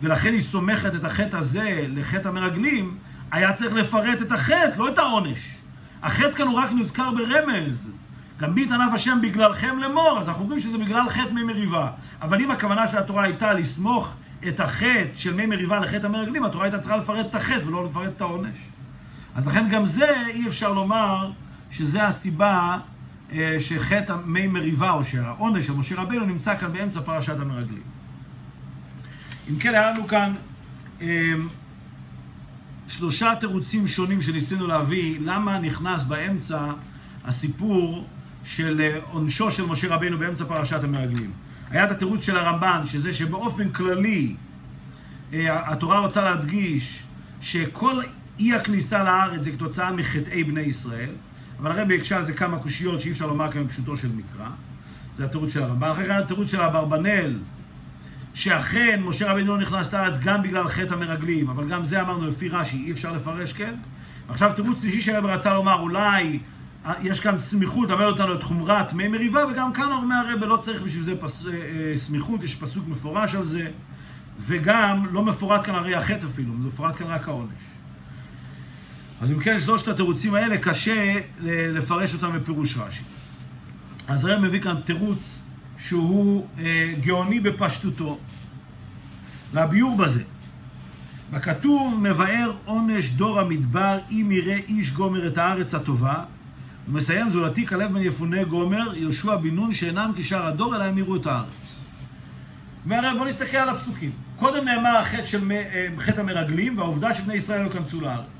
ולכן 0.01 0.33
היא 0.33 0.41
סומכת 0.41 0.95
את 0.95 1.03
החטא 1.03 1.35
הזה 1.35 1.85
לחטא 1.87 2.27
המרגלים, 2.27 2.97
היה 3.31 3.53
צריך 3.53 3.73
לפרט 3.73 4.21
את 4.21 4.31
החטא, 4.31 4.71
לא 4.77 4.89
את 4.89 4.99
העונש. 4.99 5.39
החטא 6.03 6.31
כאן 6.31 6.47
הוא 6.47 6.59
רק 6.59 6.69
נזכר 6.71 7.11
ברמז. 7.11 7.91
גם 8.39 8.55
בי 8.55 8.65
תנף 8.65 8.93
השם 8.93 9.19
בגללכם 9.21 9.79
לאמור, 9.79 10.19
אז 10.21 10.27
אנחנו 10.27 10.43
אומרים 10.43 10.59
שזה 10.59 10.77
בגלל 10.77 11.09
חטא 11.09 11.33
מי 11.33 11.43
מריבה. 11.43 11.89
אבל 12.21 12.41
אם 12.41 12.51
הכוונה 12.51 12.87
של 12.87 12.97
התורה 12.97 13.23
הייתה 13.23 13.53
לסמוך 13.53 14.13
את 14.47 14.59
החטא 14.59 15.07
של 15.15 15.33
מי 15.33 15.45
מריבה 15.45 15.79
לחטא 15.79 16.05
המרגלים, 16.05 16.43
התורה 16.43 16.63
הייתה 16.63 16.79
צריכה 16.79 16.97
לפרט 16.97 17.25
את 17.29 17.35
החטא 17.35 17.67
ולא 17.67 17.85
לפרט 17.85 18.11
את 18.15 18.21
העונש. 18.21 18.55
אז 19.35 19.47
לכן 19.47 19.69
גם 19.69 19.85
זה 19.85 20.21
אי 20.27 20.47
אפשר 20.47 20.73
לומר 20.73 21.31
שזה 21.71 22.07
הסיבה 22.07 22.77
שחטא 23.59 24.15
מי 24.25 24.47
מריבה, 24.47 24.91
או 24.91 25.03
שהעונש 25.03 25.65
של 25.65 25.73
משה 25.73 25.95
רבינו 26.01 26.25
נמצא 26.25 26.55
כאן 26.55 26.73
באמצע 26.73 27.01
פרשת 27.01 27.39
המרגלים. 27.39 27.81
אם 29.49 29.59
כן, 29.59 29.73
היה 29.73 29.91
לנו 29.91 30.07
כאן 30.07 30.33
אה, 31.01 31.33
שלושה 32.87 33.33
תירוצים 33.39 33.87
שונים 33.87 34.21
שניסינו 34.21 34.67
להביא 34.67 35.19
למה 35.21 35.59
נכנס 35.59 36.03
באמצע 36.03 36.59
הסיפור 37.25 38.07
של 38.45 38.81
אה, 38.81 38.99
עונשו 39.11 39.51
של 39.51 39.65
משה 39.65 39.95
רבינו 39.95 40.17
באמצע 40.17 40.45
פרשת 40.45 40.83
המרגלים. 40.83 41.31
היה 41.69 41.85
את 41.85 41.91
התירוץ 41.91 42.21
של 42.21 42.37
הרמב"ן, 42.37 42.81
שזה 42.85 43.13
שבאופן 43.13 43.69
כללי 43.69 44.35
התורה 45.33 45.99
רוצה 45.99 46.23
להדגיש 46.23 46.99
שכל 47.41 48.01
אי 48.39 48.53
הכניסה 48.53 49.03
לארץ 49.03 49.41
זה 49.41 49.51
כתוצאה 49.51 49.91
מחטאי 49.91 50.43
בני 50.43 50.61
ישראל, 50.61 51.09
אבל 51.59 51.71
הרבי 51.71 51.97
הקשה 51.97 52.17
על 52.17 52.23
זה 52.23 52.33
כמה 52.33 52.59
קושיות 52.59 53.01
שאי 53.01 53.11
אפשר 53.11 53.27
לומר 53.27 53.51
כאן 53.51 53.63
בפשוטו 53.67 53.97
של 53.97 54.07
מקרא. 54.07 54.49
זה 55.17 55.25
התירוץ 55.25 55.53
של 55.53 55.63
הרמב"ן. 55.63 55.91
אחרי 55.91 56.05
כן 56.05 56.11
התירוץ 56.11 56.51
של 56.51 56.61
אברבנאל, 56.61 57.33
שאכן 58.33 59.01
משה 59.03 59.31
רבינו 59.31 59.55
לא 59.55 59.61
נכנס 59.61 59.93
לארץ 59.93 60.19
גם 60.19 60.41
בגלל 60.41 60.67
חטא 60.67 60.93
המרגלים, 60.93 61.49
אבל 61.49 61.69
גם 61.69 61.85
זה 61.85 62.01
אמרנו 62.01 62.27
לפי 62.27 62.49
רש"י, 62.49 62.77
אי 62.85 62.91
אפשר 62.91 63.11
לפרש 63.11 63.53
כן. 63.53 63.73
עכשיו 64.29 64.51
תירוץ 64.55 64.81
שלישי 64.81 65.01
שהרבי 65.01 65.27
רצה 65.27 65.53
לומר, 65.53 65.79
אולי 65.79 66.39
יש 67.01 67.19
כאן 67.19 67.37
סמיכות, 67.37 67.91
אמר 67.91 68.07
אותנו 68.07 68.35
את 68.35 68.43
חומרת 68.43 68.93
מי 68.93 69.07
מריבה, 69.07 69.47
וגם 69.51 69.73
כאן 69.73 69.91
אומר 69.91 70.15
הרבי 70.15 70.45
לא 70.45 70.57
צריך 70.57 70.81
בשביל 70.81 71.03
זה 71.03 71.21
פס, 71.21 71.47
אה, 71.47 71.53
אה, 71.53 71.97
סמיכות, 71.97 72.43
יש 72.43 72.55
פסוק 72.55 72.87
מפורש 72.87 73.35
על 73.35 73.45
זה, 73.45 73.67
וגם 74.39 75.05
לא 75.11 75.23
מפורט 75.23 75.65
כאן 75.65 75.75
הרי 75.75 75.95
החטא 75.95 76.25
אפילו, 76.25 76.53
מפורט 76.53 76.95
כאן 76.95 77.07
רק 77.07 77.27
העונש. 77.27 77.49
אז 79.21 79.31
אם 79.31 79.39
כן, 79.39 79.59
שלושת 79.59 79.87
התירוצים 79.87 80.35
האלה 80.35 80.57
קשה 80.57 81.13
לפרש 81.43 82.13
אותם 82.13 82.39
בפירוש 82.39 82.77
רש"י. 82.77 83.03
אז 84.07 84.25
הרב 84.25 84.39
מביא 84.39 84.61
כאן 84.61 84.75
תירוץ 84.85 85.41
שהוא 85.77 86.47
אה, 86.59 86.93
גאוני 87.01 87.39
בפשטותו, 87.39 88.17
והביור 89.53 89.97
בזה. 89.97 90.23
בכתוב 91.31 91.99
מבאר 92.01 92.51
עונש 92.65 93.09
דור 93.09 93.39
המדבר 93.39 93.99
אם 94.11 94.31
יראה 94.31 94.57
איש 94.67 94.91
גומר 94.91 95.27
את 95.27 95.37
הארץ 95.37 95.75
הטובה 95.75 96.23
ומסיים 96.87 97.29
זולתי 97.29 97.65
כלב 97.65 97.93
בן 97.93 98.01
יפונה 98.01 98.43
גומר 98.43 98.95
יהושע 98.95 99.35
בן 99.35 99.49
נון 99.49 99.73
שאינם 99.73 100.11
כשאר 100.15 100.45
הדור 100.45 100.75
אלא 100.75 100.83
הם 100.83 100.97
יראו 100.97 101.15
את 101.15 101.25
הארץ. 101.25 101.75
אומר 102.85 103.13
בוא 103.17 103.25
נסתכל 103.25 103.57
על 103.57 103.69
הפסוקים. 103.69 104.11
קודם 104.35 104.65
נאמר 104.65 104.97
החטא 104.97 105.25
של 105.25 105.51
אה, 105.51 105.87
חטא 105.97 106.21
המרגלים 106.21 106.77
והעובדה 106.77 107.13
שבני 107.13 107.33
ישראל 107.33 107.59
לא 107.59 107.65
ייכנסו 107.65 108.01
לארץ. 108.01 108.36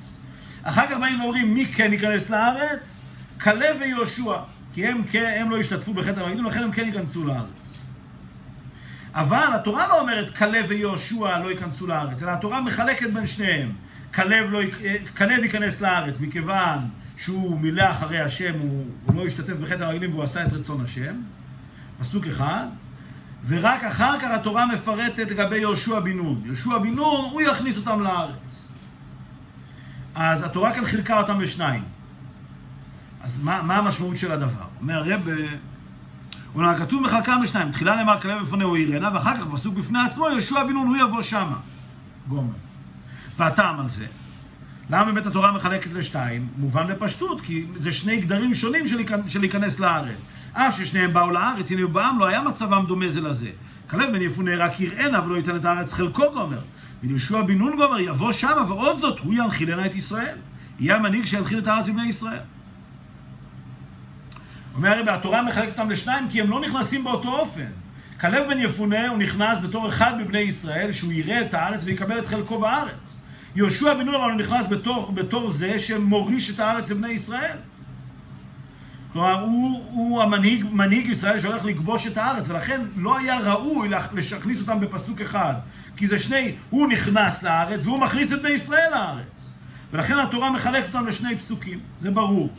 אחר 0.70 0.88
כך 0.88 0.98
באים 1.00 1.22
ואומרים 1.22 1.54
מי 1.54 1.66
כן 1.66 1.94
ייכנס 1.94 2.30
לארץ? 2.30 3.02
כלב 3.42 3.78
ויהושע. 3.80 4.34
כי 4.74 4.88
הם, 4.88 5.04
כן, 5.12 5.38
הם 5.42 5.50
לא 5.50 5.60
השתתפו 5.60 5.94
בחטא 5.94 6.20
המרגלים, 6.20 6.46
לכן 6.46 6.64
הם 6.64 6.72
כן 6.72 6.86
ייכנסו 6.86 7.28
לארץ. 7.28 7.48
אבל 9.14 9.48
התורה 9.56 9.88
לא 9.88 10.00
אומרת 10.00 10.38
כלב 10.38 10.66
ויהושע 10.68 11.40
לא 11.40 11.52
ייכנסו 11.52 11.88
לארץ, 11.88 12.24
אלא 12.24 12.32
התורה 12.32 12.62
מחלקת 12.62 13.10
בין 13.10 13.28
שניהם. 13.28 13.72
כלב, 14.14 14.52
לא, 14.52 14.60
כלב 15.18 15.44
ייכנס 15.44 15.82
לארץ 15.82 16.20
מכיוון 16.20 16.80
שהוא 17.18 17.60
מילא 17.60 17.90
אחרי 17.90 18.20
השם, 18.20 18.54
הוא, 18.60 18.86
הוא 19.06 19.16
לא 19.16 19.26
השתתף 19.26 19.54
בחטא 19.54 19.84
המרגלים 19.84 20.12
והוא 20.12 20.24
עשה 20.24 20.46
את 20.46 20.54
רצון 20.54 20.82
השם. 20.82 21.16
פסוק 22.00 22.28
אחד. 22.28 22.66
ורק 23.48 23.84
אחר 23.84 24.20
כך 24.20 24.28
התורה 24.32 24.66
מפרטת 24.66 25.32
לגבי 25.32 25.58
יהושע 25.58 26.00
בן 26.00 26.18
נון. 26.18 26.42
יהושע 26.46 26.78
בן 26.78 26.94
נון, 26.94 27.30
הוא 27.32 27.42
יכניס 27.42 27.78
אותם 27.78 28.02
לארץ. 28.02 28.67
אז 30.20 30.44
התורה 30.44 30.74
כאן 30.74 30.86
חילקה 30.86 31.18
אותם 31.18 31.42
לשניים. 31.42 31.84
אז 33.24 33.44
מה, 33.44 33.62
מה 33.62 33.78
המשמעות 33.78 34.18
של 34.18 34.32
הדבר? 34.32 34.66
אומר 34.82 34.94
הרב, 34.94 35.28
הוא 36.54 36.64
אומר, 36.64 36.78
כתוב 36.78 37.02
מחלקה 37.02 37.38
משניים, 37.38 37.72
תחילה 37.72 37.96
נאמר 37.96 38.20
כלב 38.20 38.42
בפנהו 38.42 38.78
יראנה, 38.78 39.10
ואחר 39.14 39.38
כך 39.38 39.46
פסוק 39.52 39.76
בפני 39.76 40.00
עצמו, 40.00 40.30
יהושע 40.30 40.64
בן 40.64 40.74
נון, 40.74 40.88
הוא 40.88 40.98
יבוא 40.98 41.22
שמה. 41.22 41.58
גומר. 42.28 42.54
והטעם 43.38 43.80
על 43.80 43.88
זה, 43.88 44.06
למה 44.90 45.12
באמת 45.12 45.26
התורה 45.26 45.52
מחלקת 45.52 45.94
לשתיים? 45.94 46.48
מובן 46.58 46.88
בפשטות, 46.88 47.42
כי 47.42 47.66
זה 47.76 47.92
שני 47.92 48.22
גדרים 48.22 48.54
שונים 48.54 48.88
של 49.28 49.40
להיכנס 49.40 49.80
לארץ. 49.80 50.26
אף 50.54 50.78
ששניהם 50.78 51.14
באו 51.14 51.32
לארץ, 51.32 51.72
הנה 51.72 51.88
בעם 51.88 52.20
לא 52.20 52.26
היה 52.26 52.42
מצבם 52.42 52.86
דומה 52.88 53.10
זה 53.10 53.22
לזה. 53.22 53.50
כלב 53.90 54.12
בן 54.12 54.22
יפונה 54.22 54.56
רק 54.56 54.80
יראנה 54.80 55.26
ולא 55.26 55.36
ייתן 55.36 55.56
את 55.56 55.66
הארץ 55.66 55.94
חלקו 55.94 56.24
גומר. 56.34 56.60
ויהושע 57.04 57.42
בן 57.42 57.58
נון 57.58 57.76
גומר 57.76 58.00
יבוא 58.00 58.32
שמה, 58.32 58.64
ועוד 58.68 59.00
זאת, 59.00 59.20
הוא 59.20 59.34
ינחילנה 59.34 59.86
את 59.86 59.96
ישראל. 59.96 60.36
יהיה 60.80 60.96
המנהיג 60.96 61.26
שינחיל 61.26 61.60
את 61.60 61.68
הארץ 61.68 61.88
לבני 61.88 62.08
ישראל. 62.08 62.40
אומר 64.76 64.90
הרבי, 64.90 65.12
התורה 65.12 65.42
מחלקת 65.42 65.80
אותם 65.80 65.90
לשניים 65.90 66.30
כי 66.30 66.42
הם 66.42 66.50
לא 66.50 66.62
נכנסים 66.62 67.04
באותו 67.04 67.30
אופן. 67.30 67.66
כלב 68.20 68.48
בן 68.48 68.60
יפונה 68.60 69.08
הוא 69.08 69.18
נכנס 69.18 69.60
בתור 69.60 69.90
אחד 69.90 70.22
מבני 70.22 70.40
ישראל 70.40 70.92
שהוא 70.92 71.14
יראה 71.14 71.42
את 71.42 71.54
הארץ 71.54 71.84
ויקבל 71.84 72.20
את 72.20 72.28
חלקו 72.28 72.60
בארץ. 72.60 73.18
יהושע 73.56 73.94
בן 73.94 74.06
נון 74.06 74.16
אבל 74.16 74.32
הוא 74.32 74.40
נכנס 74.40 74.66
בתור, 74.66 75.12
בתור 75.12 75.50
זה 75.50 75.80
שמוריש 75.80 76.50
את 76.50 76.60
הארץ 76.60 76.92
לבני 76.92 77.10
ישראל. 77.10 77.58
כלומר, 79.18 79.42
הוא, 79.42 79.84
הוא 79.90 80.24
המנהיג, 80.24 80.66
מנהיג 80.72 81.08
ישראל 81.08 81.40
שהולך 81.40 81.66
לכבוש 81.66 82.08
את 82.08 82.18
הארץ, 82.18 82.50
ולכן 82.50 82.82
לא 82.96 83.18
היה 83.18 83.40
ראוי 83.40 83.90
להכניס 83.90 84.62
אותם 84.62 84.80
בפסוק 84.80 85.22
אחד. 85.22 85.54
כי 85.96 86.08
זה 86.08 86.20
שני, 86.20 86.56
הוא 86.70 86.88
נכנס 86.88 87.44
לארץ 87.44 87.86
והוא 87.86 88.00
מכניס 88.00 88.34
את 88.34 88.42
בני 88.42 88.50
ישראל 88.50 88.92
לארץ. 88.92 89.54
ולכן 89.92 90.20
התורה 90.20 90.52
מחלקת 90.52 90.88
אותם 90.88 91.06
לשני 91.06 91.38
פסוקים, 91.38 91.80
זה 92.02 92.12
ברור. 92.12 92.50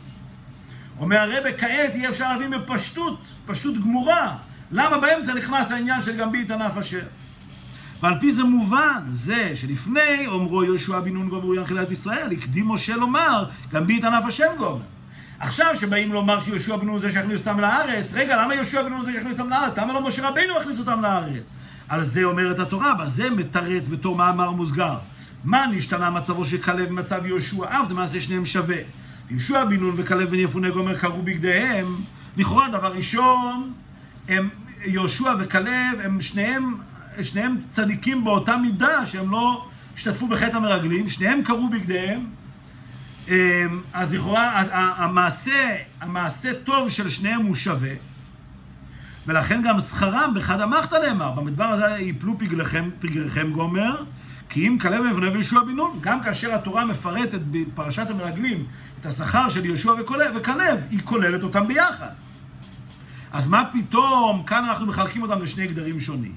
אומר 0.99 1.17
הרבה, 1.17 1.53
כעת 1.53 1.95
יהיה 1.95 2.09
אפשר 2.09 2.33
להבין 2.33 2.51
בפשטות, 2.51 3.21
פשטות 3.45 3.77
גמורה, 3.77 4.37
למה 4.71 4.97
באמצע 4.97 5.33
נכנס 5.33 5.71
העניין 5.71 6.01
של 6.01 6.17
גם 6.17 6.31
בי 6.31 6.45
ענף 6.49 6.77
אשר. 6.77 7.05
ועל 8.01 8.19
פי 8.19 8.31
זה 8.31 8.43
מובן, 8.43 9.03
זה 9.11 9.51
שלפני 9.55 10.27
אומרו 10.27 10.63
יהושע 10.63 10.99
בן 10.99 11.13
נון 11.13 11.29
גומר 11.29 11.55
ינחילת 11.55 11.91
ישראל, 11.91 12.31
הקדים 12.31 12.67
משה 12.67 12.95
לומר, 12.95 13.45
גם 13.71 13.87
בי 13.87 13.99
ענף 14.03 14.25
השם 14.25 14.51
גומר. 14.57 14.98
עכשיו 15.39 15.75
שבאים 15.75 16.13
לומר 16.13 16.39
שיהושע 16.39 16.75
בן 16.75 16.85
נון 16.85 16.99
זה 16.99 17.11
שיכניס 17.11 17.39
אותם 17.39 17.59
לארץ, 17.59 18.13
רגע, 18.13 18.43
למה 18.43 18.55
יהושע 18.55 18.83
בן 18.83 18.89
נון 18.89 19.03
זה 19.05 19.11
שיכניס 19.13 19.39
אותם 19.39 19.49
לארץ? 19.49 19.77
למה 19.77 19.93
לא 19.93 20.07
משה 20.07 20.29
רבינו 20.29 20.53
יכניס 20.57 20.79
אותם 20.79 21.01
לארץ? 21.01 21.51
על 21.89 22.03
זה 22.05 22.23
אומרת 22.23 22.59
התורה, 22.59 22.93
בזה 22.95 23.29
מתרץ 23.29 23.87
בתור 23.87 24.15
מאמר 24.15 24.51
מוסגר. 24.51 24.97
מה 25.43 25.67
נשתנה 25.67 26.09
מצבו 26.09 26.45
של 26.45 26.57
כלב 26.57 26.91
ממצב 26.91 27.25
יהושע? 27.25 27.65
אף 27.65 27.91
למעשה 27.91 28.21
שניהם 28.21 28.45
שווה. 28.45 28.77
יהושע 29.29 29.65
בן 29.65 29.75
נון 29.75 29.93
וכלב 29.97 30.29
בן 30.29 30.39
יפונה 30.39 30.69
גומר 30.69 30.97
קראו 30.97 31.21
בגדיהם. 31.21 31.95
לכאורה, 32.37 32.69
דבר 32.69 32.93
ראשון, 32.93 33.73
הם, 34.27 34.49
יהושע 34.85 35.33
וכלב, 35.39 35.99
הם 36.03 36.21
שניהם, 36.21 36.75
שניהם 37.21 37.57
צדיקים 37.69 38.23
באותה 38.23 38.57
מידה 38.57 39.05
שהם 39.05 39.31
לא 39.31 39.65
השתתפו 39.95 40.27
בחטא 40.27 40.57
המרגלים, 40.57 41.09
שניהם 41.09 41.43
קראו 41.43 41.69
בגדיהם. 41.69 42.38
אמ, 43.29 43.81
אז 43.93 44.13
לכאורה 44.13 44.63
המעשה, 44.71 45.75
המעשה 46.01 46.51
טוב 46.63 46.89
של 46.89 47.09
שניהם 47.09 47.45
הוא 47.45 47.55
שווה. 47.55 47.93
ולכן 49.27 49.61
גם 49.63 49.79
שכרם 49.79 50.31
בחד 50.35 50.61
המחתא 50.61 50.95
נאמר, 50.95 51.31
במדבר 51.31 51.63
הזה 51.63 51.97
יפלו 51.99 52.39
פגריכם, 52.39 52.89
פגריכם 52.99 53.51
גומר, 53.51 54.03
כי 54.49 54.67
אם 54.67 54.77
כלב 54.81 55.05
אבנה 55.05 55.31
ויהושע 55.31 55.59
בן 55.59 55.71
נון, 55.71 55.99
גם 56.01 56.23
כאשר 56.23 56.55
התורה 56.55 56.85
מפרטת 56.85 57.39
בפרשת 57.51 58.09
המרגלים 58.09 58.65
את 59.01 59.05
השכר 59.05 59.49
של 59.49 59.65
יהושע 59.65 59.91
וכלב, 60.35 60.79
היא 60.89 60.99
כוללת 61.03 61.43
אותם 61.43 61.67
ביחד. 61.67 62.09
אז 63.31 63.47
מה 63.47 63.69
פתאום, 63.73 64.43
כאן 64.43 64.65
אנחנו 64.65 64.85
מחלקים 64.85 65.21
אותם 65.21 65.41
לשני 65.41 65.67
גדרים 65.67 65.99
שונים. 65.99 66.33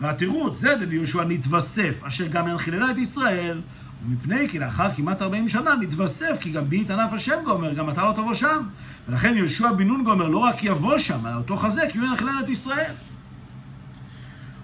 והתירוץ, 0.00 0.58
זה 0.58 0.74
ליהושע 0.76 1.24
נתווסף, 1.24 2.04
אשר 2.04 2.26
גם 2.26 2.48
ינחילנה 2.48 2.90
את 2.90 2.96
ישראל, 2.96 3.60
ומפני 4.06 4.48
כי 4.48 4.58
לאחר 4.58 4.92
כמעט 4.96 5.22
40 5.22 5.48
שנה 5.48 5.74
נתווסף, 5.74 6.36
כי 6.40 6.50
גם 6.50 6.68
בי 6.68 6.80
יתענף 6.80 7.12
השם 7.12 7.36
גומר, 7.44 7.74
גם 7.74 7.90
אתה 7.90 8.04
לא 8.04 8.12
תבוא 8.12 8.34
שם. 8.34 8.62
ולכן 9.08 9.36
יהושע 9.36 9.72
בן 9.72 9.86
נון 9.86 10.04
גומר 10.04 10.28
לא 10.28 10.38
רק 10.38 10.64
יבוא 10.64 10.98
שם, 10.98 11.26
אלא 11.26 11.36
אותו 11.36 11.56
חזק, 11.56 11.84
כי 11.90 11.98
הוא 11.98 12.06
ינחילן 12.06 12.38
את 12.44 12.48
ישראל. 12.48 12.92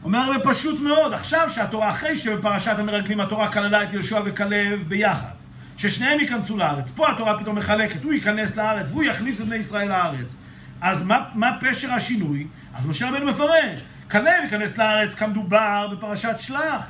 אומר 0.05 0.19
הרבה 0.19 0.39
פשוט 0.45 0.81
מאוד, 0.81 1.13
עכשיו 1.13 1.49
שהתורה, 1.51 1.91
אחרי 1.91 2.19
שבפרשת 2.19 2.79
המרגלים 2.79 3.21
התורה 3.21 3.53
כללה 3.53 3.83
את 3.83 3.93
יהושע 3.93 4.21
וכלב 4.25 4.85
ביחד, 4.89 5.31
ששניהם 5.77 6.21
ייכנסו 6.21 6.57
לארץ, 6.57 6.91
פה 6.91 7.11
התורה 7.11 7.39
פתאום 7.39 7.57
מחלקת, 7.57 8.03
הוא 8.03 8.13
ייכנס 8.13 8.57
לארץ 8.57 8.91
והוא 8.91 9.05
יכניס 9.05 9.41
את 9.41 9.47
בני 9.47 9.57
ישראל 9.57 9.89
לארץ. 9.89 10.37
אז 10.81 11.07
מה, 11.07 11.25
מה 11.35 11.57
פשר 11.61 11.93
השינוי? 11.93 12.47
אז 12.75 12.87
משה 12.87 13.09
רבנו 13.09 13.27
מפרש, 13.27 13.81
כלב 14.11 14.43
ייכנס 14.43 14.79
לארץ 14.79 15.15
כמדובר 15.15 15.89
בפרשת 15.93 16.35
שלח. 16.39 16.87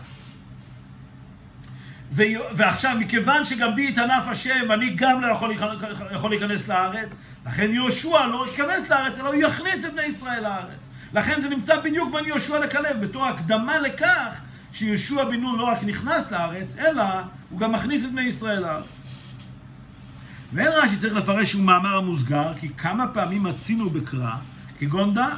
ועכשיו, 2.11 2.96
מכיוון 2.99 3.44
שגם 3.44 3.75
בי 3.75 3.88
התענף 3.88 4.29
השם, 4.29 4.66
ואני 4.68 4.90
גם 4.90 5.20
לא 5.20 5.27
יכול, 5.27 5.53
יכול 6.12 6.31
להיכנס 6.31 6.68
לארץ, 6.68 7.18
לכן 7.46 7.70
יהושע 7.75 8.27
לא 8.27 8.46
ייכנס 8.51 8.90
לארץ, 8.90 9.18
אלא 9.18 9.29
הוא 9.29 9.42
יכניס 9.42 9.85
את 9.85 9.92
בני 9.92 10.03
ישראל 10.03 10.42
לארץ. 10.42 10.88
לכן 11.12 11.40
זה 11.40 11.49
נמצא 11.49 11.81
בדיוק 11.81 12.12
בין 12.12 12.25
יהושע 12.25 12.59
לכלב, 12.59 13.01
בתור 13.01 13.27
הקדמה 13.27 13.79
לכך 13.79 14.40
שיהושע 14.73 15.25
בן 15.25 15.40
נון 15.40 15.59
לא 15.59 15.64
רק 15.64 15.79
נכנס 15.85 16.33
לארץ, 16.33 16.77
אלא 16.79 17.05
הוא 17.51 17.61
גם 17.61 17.73
מכניס 17.73 18.05
את 18.05 18.12
בני 18.12 18.23
ישראל 18.23 18.61
לארץ. 18.61 18.85
ואין 20.53 20.68
רש"י 20.68 20.96
צריך 20.96 21.14
לפרש 21.14 21.51
שהוא 21.51 21.62
מאמר 21.62 21.96
המוסגר, 21.96 22.53
כי 22.61 22.68
כמה 22.79 23.07
פעמים 23.07 23.42
מצינו 23.42 23.90
בקרא, 23.90 24.33
כגון 24.79 25.14
דא. 25.14 25.29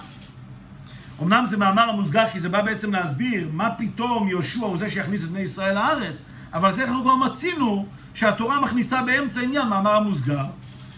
אמנם 1.22 1.46
זה 1.46 1.56
מאמר 1.56 1.82
המוסגר, 1.82 2.28
כי 2.32 2.40
זה 2.40 2.48
בא 2.48 2.62
בעצם 2.62 2.92
להסביר 2.92 3.48
מה 3.52 3.70
פתאום 3.70 4.28
יהושע 4.28 4.60
הוא 4.60 4.78
זה 4.78 4.90
שיכניס 4.90 5.24
את 5.24 5.28
בני 5.28 5.40
ישראל 5.40 5.74
לארץ, 5.74 6.22
אבל 6.54 6.72
זה 6.72 6.84
אנחנו 6.84 7.02
כבר 7.02 7.16
מצינו 7.16 7.86
שהתורה 8.14 8.60
מכניסה 8.60 9.02
באמצע 9.02 9.40
עניין 9.40 9.68
מאמר 9.68 9.94
המוסגר. 9.94 10.44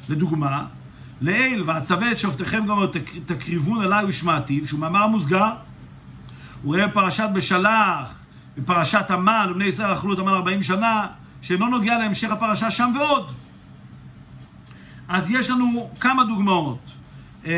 לדוגמה, 0.09 0.65
לעיל 1.21 1.63
ואצווה 1.67 2.13
את 2.13 2.19
שופטיכם 2.19 2.67
גם 2.67 2.79
תקריבון 3.27 3.83
אליי 3.83 4.05
ושמעתיו, 4.05 4.69
שהוא 4.69 4.81
מאמר 4.81 5.07
מוסגר. 5.07 5.51
הוא 6.63 6.75
רואה 6.75 6.89
פרשת 6.89 7.29
בשלח, 7.35 8.15
בפרשת 8.59 9.11
המן, 9.11 9.49
ובני 9.51 9.65
ישראל 9.65 9.93
אכלו 9.93 10.15
את 10.15 10.19
המן 10.19 10.33
40 10.33 10.63
שנה, 10.63 11.07
שאינו 11.43 11.69
נוגע 11.69 11.99
להמשך 11.99 12.31
הפרשה 12.31 12.71
שם 12.71 12.93
ועוד. 12.95 13.33
אז 15.09 15.31
יש 15.31 15.51
לנו 15.51 15.91
כמה 16.01 16.25
דוגמאות. 16.25 16.79
אמ, 17.45 17.51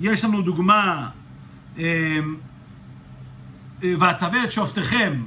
יש 0.00 0.24
לנו 0.24 0.42
דוגמה, 0.42 1.08
אמ, 1.78 1.82
ואצווה 3.82 4.44
את 4.44 4.52
שופטיכם, 4.52 5.22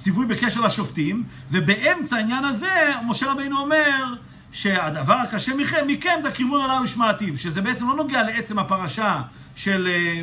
ציווי 0.00 0.26
בקשר 0.26 0.60
לשופטים, 0.60 1.24
ובאמצע 1.50 2.16
העניין 2.16 2.44
הזה, 2.44 2.92
משה 3.06 3.32
רבינו 3.32 3.60
אומר, 3.60 4.14
שהדבר 4.52 5.12
הקשה 5.14 5.54
מכם, 5.54 5.86
מכם 5.86 6.20
תקריבון 6.24 6.62
עליו 6.62 6.80
משמעתיו, 6.82 7.38
שזה 7.38 7.60
בעצם 7.60 7.88
לא 7.88 7.96
נוגע 7.96 8.22
לעצם 8.22 8.58
הפרשה 8.58 9.22
של, 9.56 9.88
אה, 9.90 10.22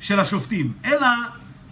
של 0.00 0.20
השופטים, 0.20 0.72
אלא 0.84 1.06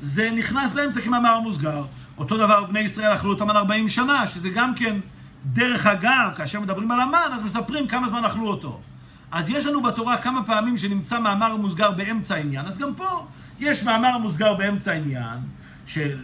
זה 0.01 0.31
נכנס 0.31 0.73
באמצע 0.73 1.01
כמאמר 1.01 1.41
מוסגר. 1.41 1.85
אותו 2.19 2.37
דבר 2.37 2.65
בני 2.65 2.81
ישראל 2.81 3.15
אכלו 3.15 3.31
אותם 3.31 3.51
על 3.51 3.57
40 3.57 3.89
שנה, 3.89 4.27
שזה 4.27 4.51
גם 4.51 4.75
כן 4.75 4.97
דרך 5.45 5.87
אגב, 5.87 6.33
כאשר 6.37 6.61
מדברים 6.61 6.91
על 6.91 7.01
המן, 7.01 7.31
אז 7.35 7.43
מספרים 7.43 7.87
כמה 7.87 8.09
זמן 8.09 8.25
אכלו 8.25 8.49
אותו. 8.49 8.81
אז 9.33 9.51
יש 9.51 9.67
לנו 9.67 9.83
בתורה 9.83 10.17
כמה 10.17 10.45
פעמים 10.45 10.79
שנמצא 10.79 11.21
מאמר 11.21 11.57
מוסגר 11.57 11.91
באמצע 11.91 12.35
העניין, 12.35 12.67
אז 12.67 12.79
גם 12.79 12.95
פה 12.95 13.27
יש 13.61 13.83
מאמר 13.83 14.19
מוסגר 14.19 14.55
באמצע 14.55 14.93
העניין, 14.93 15.39
של 15.87 16.19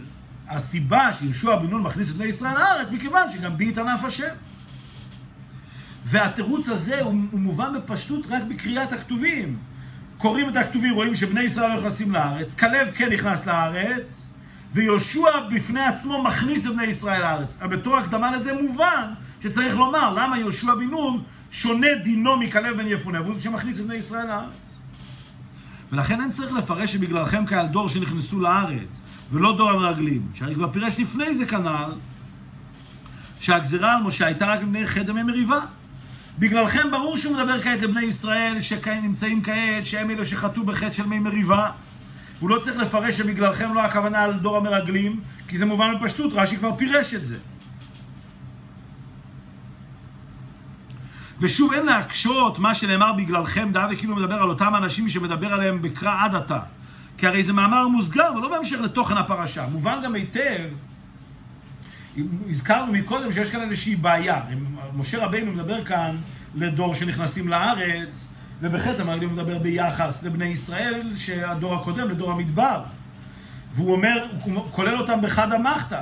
הסיבה 0.49 1.09
שיהושע 1.19 1.55
בן 1.55 1.67
נון 1.67 1.81
מכניס 1.81 2.11
את 2.11 2.15
בני 2.15 2.25
ישראל 2.25 2.53
לארץ, 2.53 2.91
מכיוון 2.91 3.29
שגם 3.29 3.57
בי 3.57 3.69
התענף 3.69 4.03
השם. 4.03 4.33
והתירוץ 6.05 6.69
הזה 6.69 7.01
הוא, 7.01 7.13
הוא 7.31 7.39
מובן 7.39 7.73
בפשטות 7.75 8.25
רק 8.29 8.43
בקריאת 8.49 8.93
הכתובים. 8.93 9.57
קוראים 10.17 10.49
את 10.49 10.55
הכתובים, 10.55 10.93
רואים 10.93 11.15
שבני 11.15 11.41
ישראל 11.41 11.69
לא 11.69 11.79
נכנסים 11.79 12.11
לארץ, 12.11 12.55
כלב 12.55 12.91
כן 12.95 13.13
נכנס 13.13 13.45
לארץ, 13.45 14.29
ויהושע 14.73 15.39
בפני 15.55 15.85
עצמו 15.85 16.23
מכניס 16.23 16.67
את 16.67 16.71
בני 16.71 16.83
ישראל 16.83 17.21
לארץ. 17.21 17.57
בתור 17.61 17.97
הקדמה 17.97 18.31
לזה 18.31 18.53
מובן 18.53 19.13
שצריך 19.43 19.75
לומר 19.75 20.13
למה 20.13 20.37
יהושע 20.37 20.75
בן 20.75 20.83
נון 20.83 21.23
שונה 21.51 21.87
דינו 22.03 22.37
מכלב 22.37 22.77
בן 22.77 22.87
יפונה, 22.87 23.21
והוא 23.21 23.35
זה 23.35 23.41
שמכניס 23.41 23.79
את 23.79 23.85
בני 23.85 23.95
ישראל 23.95 24.27
לארץ. 24.27 24.77
ולכן 25.91 26.21
אין 26.21 26.31
צריך 26.31 26.53
לפרש 26.53 26.93
שבגללכם 26.93 27.45
כעל 27.45 27.67
דור 27.67 27.89
שנכנסו 27.89 28.39
לארץ, 28.39 29.01
ולא 29.31 29.57
דור 29.57 29.71
המרגלים, 29.71 30.21
שהרי 30.33 30.55
כבר 30.55 30.71
פירש 30.71 30.99
לפני 30.99 31.35
זה 31.35 31.45
כנ"ל, 31.45 31.91
שהגזירה 33.39 33.97
על 33.97 34.03
משה 34.03 34.25
הייתה 34.25 34.45
רק 34.45 34.61
מפני 34.61 34.87
חטא 34.87 35.11
ימי 35.11 35.23
מריבה. 35.23 35.59
בגללכם 36.39 36.91
ברור 36.91 37.17
שהוא 37.17 37.35
מדבר 37.35 37.61
כעת 37.61 37.81
לבני 37.81 38.01
ישראל 38.01 38.61
שנמצאים 38.61 39.43
כעת, 39.43 39.85
שהם 39.85 40.09
אלו 40.09 40.25
שחטאו 40.25 40.63
בחטא 40.63 40.93
של 40.93 41.05
מי 41.05 41.19
מריבה. 41.19 41.71
הוא 42.39 42.49
לא 42.49 42.59
צריך 42.59 42.77
לפרש 42.77 43.17
שבגללכם 43.17 43.73
לא 43.73 43.81
הכוונה 43.81 44.23
על 44.23 44.33
דור 44.33 44.57
המרגלים, 44.57 45.19
כי 45.47 45.57
זה 45.57 45.65
מובן 45.65 45.93
בפשטות, 45.99 46.33
רש"י 46.33 46.57
כבר 46.57 46.75
פירש 46.75 47.13
את 47.13 47.25
זה. 47.25 47.37
ושוב, 51.39 51.73
אין 51.73 51.85
להקשות 51.85 52.59
מה 52.59 52.75
שנאמר 52.75 53.13
בגללכם, 53.13 53.69
דעה 53.71 53.87
וכאילו 53.91 54.15
מדבר 54.15 54.35
על 54.35 54.49
אותם 54.49 54.75
אנשים 54.75 55.09
שמדבר 55.09 55.53
עליהם 55.53 55.81
בקרא 55.81 56.23
עד 56.23 56.35
עתה. 56.35 56.59
כי 57.17 57.27
הרי 57.27 57.43
זה 57.43 57.53
מאמר 57.53 57.87
מוסגר 57.87 58.31
ולא 58.37 58.49
בהמשך 58.49 58.79
לתוכן 58.81 59.17
הפרשה. 59.17 59.67
מובן 59.67 59.99
גם 60.03 60.15
היטב 60.15 60.69
הזכרנו 62.49 62.91
מקודם 62.91 63.33
שיש 63.33 63.49
כאן 63.49 63.61
איזושהי 63.61 63.95
בעיה. 63.95 64.41
משה 64.95 65.25
רבינו 65.25 65.51
מדבר 65.51 65.85
כאן 65.85 66.17
לדור 66.55 66.95
שנכנסים 66.95 67.47
לארץ, 67.47 68.29
ובחטא 68.61 69.01
המרגלים 69.01 69.33
מדבר 69.33 69.57
ביחס 69.57 70.23
לבני 70.23 70.45
ישראל, 70.45 71.15
שהדור 71.15 71.75
הקודם, 71.75 72.09
לדור 72.09 72.31
המדבר. 72.31 72.81
והוא 73.73 73.91
אומר, 73.91 74.27
הוא 74.41 74.65
כולל 74.71 74.97
אותם 74.97 75.21
בחד 75.21 75.51
המחתא. 75.53 76.01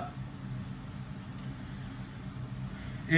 אמ, 3.10 3.15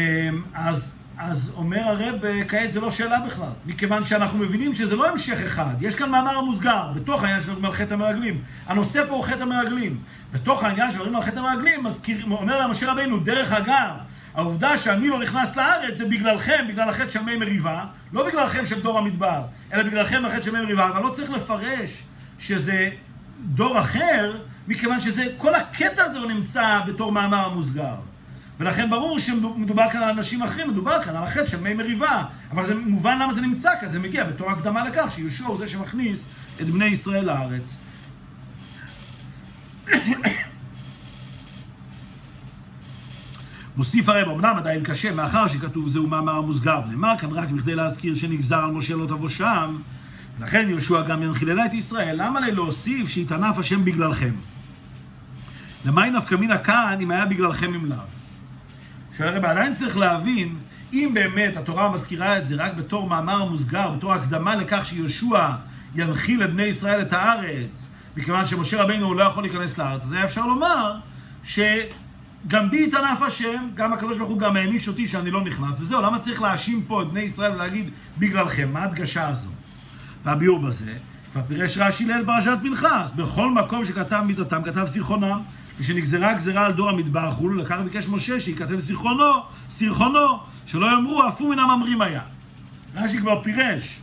אז 0.54 1.00
אז 1.18 1.54
אומר 1.56 1.80
הרב, 1.80 2.16
כעת 2.48 2.72
זה 2.72 2.80
לא 2.80 2.92
שאלה 2.92 3.20
בכלל, 3.20 3.50
מכיוון 3.66 4.04
שאנחנו 4.04 4.40
מבינים 4.40 4.74
שזה 4.74 4.96
לא 4.96 5.10
המשך 5.10 5.42
אחד, 5.46 5.74
יש 5.82 5.96
כאן 5.96 6.10
מאמר 6.10 6.42
מוסגר, 6.42 6.92
בתוך 6.96 7.24
העניין 7.24 7.42
של 7.42 7.72
חטא 7.72 7.94
המרגלים. 7.94 8.42
הנושא 8.68 9.06
פה 9.08 9.14
הוא 9.14 9.24
חטא 9.24 9.44
המרגלים. 9.44 9.98
בתוך 10.34 10.64
העניין 10.64 10.92
של 10.92 11.16
על 11.16 11.22
חטא 11.22 11.40
המרגלים, 11.40 11.86
אומר 12.32 12.60
להם 12.60 12.72
משה 12.72 12.92
רבינו, 12.92 13.20
דרך 13.20 13.52
אגב, 13.52 13.90
העובדה 14.36 14.78
שאני 14.78 15.08
לא 15.08 15.20
נכנס 15.20 15.56
לארץ 15.56 15.98
זה 15.98 16.06
בגללכם, 16.06 16.66
בגלל 16.70 16.90
החטא 16.90 17.10
של 17.10 17.22
מי 17.22 17.38
מריבה, 17.38 17.86
לא 18.14 18.28
בגללכם 18.28 18.66
של 18.66 18.82
דור 18.82 18.98
המדבר, 18.98 19.42
אלא 19.74 19.84
בגללכם 19.84 20.26
החטא 20.26 20.42
של 20.42 20.52
מי 20.52 20.62
מריבה, 20.62 20.90
אבל 20.90 21.04
לא 21.04 21.10
צריך 21.10 21.30
לפרש 21.32 21.90
שזה 22.40 22.90
דור 23.40 23.80
אחר, 23.80 24.38
מכיוון 24.68 25.00
שזה, 25.00 25.26
כל 25.38 25.56
הקטע 25.56 26.04
הזה 26.04 26.20
לא 26.20 26.28
נמצא 26.28 26.80
בתור 26.88 27.12
מאמר 27.12 27.46
המוסגר. 27.46 27.96
ולכן 28.60 28.90
ברור 28.90 29.20
שמדובר 29.20 29.90
כאן 29.90 30.04
על 30.04 30.10
אנשים 30.10 30.44
אחרים, 30.44 30.70
מדובר 30.70 31.02
כאן 31.02 31.16
על 31.16 31.24
החטא 31.24 31.46
של 31.46 31.62
מי 31.62 31.74
מריבה. 31.74 32.24
אבל 32.52 32.66
זה 32.66 32.76
מובן 32.76 33.20
למה 33.20 33.34
זה 33.34 33.42
נמצא 33.42 33.72
כאן, 33.82 33.90
זה 33.90 34.00
מגיע 34.00 34.24
בתור 34.24 34.52
הקדמה 34.52 34.84
לכך 34.84 35.12
שיהושע 35.16 35.46
הוא 35.46 35.58
זה 35.58 35.70
שמכניס 35.70 36.28
את 36.62 36.70
בני 36.70 36.86
ישראל 36.86 37.26
לארץ. 37.26 37.76
מוסיף 43.78 44.10
הרב, 44.10 44.30
אמנם 44.30 44.56
עדיין 44.58 44.84
קשה, 44.84 45.12
מאחר 45.12 45.48
שכתוב 45.48 45.90
זהו 45.90 46.08
מאמר 46.08 46.42
מוסגר, 46.42 46.86
נאמר 46.86 47.14
כאן 47.18 47.32
רק 47.32 47.50
בכדי 47.50 47.76
להזכיר 47.76 48.16
שנגזר 48.16 48.60
על 48.60 48.72
משה 48.72 48.96
לא 48.96 49.06
תבוא 49.06 49.30
שם, 49.30 49.78
לכן 50.40 50.70
יהושע 50.70 51.02
גם 51.02 51.24
ינחילה 51.24 51.66
את 51.66 51.74
ישראל, 51.74 52.16
למה 52.24 52.40
לי 52.40 52.52
להוסיף 52.52 53.10
שיתענף 53.10 53.60
השם 53.60 53.86
בגללכם? 53.86 54.34
למי 55.86 56.10
נפקא 56.10 56.36
מינה 56.36 56.58
כאן 56.58 56.98
אם 57.02 57.12
היה 57.12 57.26
בגללכם 57.26 57.74
אם 57.74 57.86
לאו? 57.86 58.17
שהרי 59.18 59.36
עדיין 59.36 59.74
צריך 59.74 59.98
להבין, 59.98 60.56
אם 60.94 61.12
באמת 61.14 61.58
התורה 61.58 61.92
מזכירה 61.92 62.38
את 62.38 62.46
זה 62.46 62.56
רק 62.56 62.74
בתור 62.74 63.10
מאמר 63.10 63.46
מוסגר, 63.46 63.92
בתור 63.98 64.14
הקדמה 64.14 64.56
לכך 64.56 64.86
שיהושע 64.86 65.50
ינחיל 65.96 66.44
לבני 66.44 66.64
ישראל 66.64 67.02
את 67.02 67.14
הארץ, 67.14 67.88
מכיוון 68.18 68.46
שמשה 68.46 68.84
רבינו 68.84 69.14
לא 69.14 69.24
יכול 69.24 69.44
להיכנס 69.44 69.78
לארץ, 69.78 70.04
אז 70.04 70.14
היה 70.14 70.26
אפשר 70.26 70.46
לומר 70.46 70.94
שגם 71.44 72.70
בי 72.70 72.84
יתענף 72.84 73.22
השם, 73.22 73.68
גם 73.76 73.94
הקדוש 73.94 74.18
ברוך 74.18 74.30
הוא 74.30 74.40
גם 74.40 74.56
העניש 74.56 74.88
אותי 74.88 75.08
שאני 75.08 75.32
לא 75.32 75.44
נכנס, 75.44 75.82
וזהו, 75.82 76.02
למה 76.02 76.20
צריך 76.20 76.42
להאשים 76.42 76.84
פה 76.88 77.02
את 77.02 77.08
בני 77.08 77.22
ישראל 77.22 77.52
ולהגיד 77.52 77.90
בגללכם? 78.18 78.70
מה 78.74 78.80
ההדגשה 78.80 79.28
הזו? 79.28 79.50
והביאור 80.24 80.60
בזה, 80.60 80.94
כבר 81.32 81.42
פירש 81.48 81.78
רש"י 81.78 82.06
לאל 82.06 82.26
פרשת 82.26 82.58
פנחס, 82.62 83.14
בכל 83.16 83.52
מקום 83.52 83.86
שכתב 83.86 84.24
מידתם 84.26 84.64
כתב 84.64 84.86
זיכרונם. 84.86 85.40
כשנגזרה 85.80 86.32
הגזרה 86.32 86.66
על 86.66 86.72
דור 86.72 86.90
המדבר, 86.90 87.32
חולו 87.32 87.56
לקח 87.56 87.76
וביקש 87.80 88.08
משה 88.08 88.40
שייכתב 88.40 88.78
זיכרונו, 88.78 89.32
סירחונו, 89.70 90.40
שלא 90.66 90.86
יאמרו 90.86 91.28
אפו 91.28 91.50
מן 91.50 91.60
הממרים 91.60 92.02
היה. 92.02 92.22
רש"י 92.96 93.20
כבר 93.20 93.44
פירש, 93.44 94.00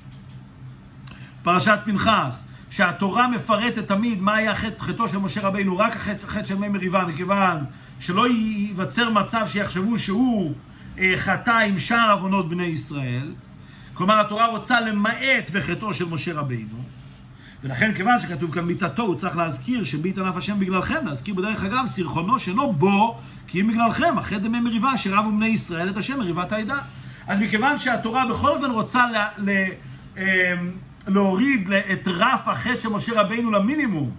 פרשת 1.42 1.78
פנחס, 1.84 2.44
שהתורה 2.70 3.28
מפרטת 3.28 3.88
תמיד 3.88 4.22
מה 4.22 4.36
היה 4.36 4.54
חטא, 4.54 4.82
חטאו 4.82 5.08
של 5.08 5.18
משה 5.18 5.40
רבינו, 5.40 5.78
רק 5.78 5.96
החטא, 5.96 6.26
החטא 6.26 6.46
של 6.46 6.54
מי 6.54 6.68
מריבה, 6.68 7.04
מכיוון 7.04 7.64
שלא 8.00 8.28
ייווצר 8.28 9.10
מצב 9.10 9.46
שיחשבו 9.48 9.98
שהוא 9.98 10.54
אה, 10.98 11.12
חטא 11.16 11.50
עם 11.50 11.78
שאר 11.78 12.12
עוונות 12.12 12.48
בני 12.48 12.64
ישראל. 12.64 13.32
כלומר, 13.94 14.20
התורה 14.20 14.46
רוצה 14.46 14.80
למעט 14.80 15.50
בחטאו 15.52 15.94
של 15.94 16.04
משה 16.04 16.34
רבינו. 16.34 16.76
ולכן 17.62 17.94
כיוון 17.94 18.20
שכתוב 18.20 18.54
כאן 18.54 18.64
מיתתו, 18.64 19.02
הוא 19.02 19.14
צריך 19.14 19.36
להזכיר 19.36 19.84
שביט 19.84 20.18
ענף 20.18 20.36
השם 20.36 20.60
בגללכם, 20.60 21.06
להזכיר 21.06 21.34
בדרך 21.34 21.64
אגב 21.64 21.86
סירחונו 21.86 22.38
שאינו 22.38 22.72
בו, 22.72 23.18
כי 23.46 23.60
אם 23.60 23.68
בגללכם, 23.68 24.18
אחרי 24.18 24.38
דמי 24.38 24.60
מריבה, 24.60 24.98
שרבו 24.98 25.32
בני 25.32 25.46
ישראל 25.46 25.88
את 25.88 25.96
השם 25.96 26.18
מריבת 26.18 26.52
העדה. 26.52 26.78
אז 27.26 27.40
מכיוון 27.40 27.78
שהתורה 27.78 28.26
בכל 28.26 28.48
אופן 28.48 28.70
רוצה 28.70 29.04
ל, 29.06 29.16
ל, 29.50 29.66
אמ, 30.16 30.22
להוריד 31.08 31.70
את 31.92 32.08
רף 32.08 32.48
החטא 32.48 32.80
של 32.80 32.88
משה 32.88 33.20
רבינו 33.20 33.50
למינימום, 33.50 34.10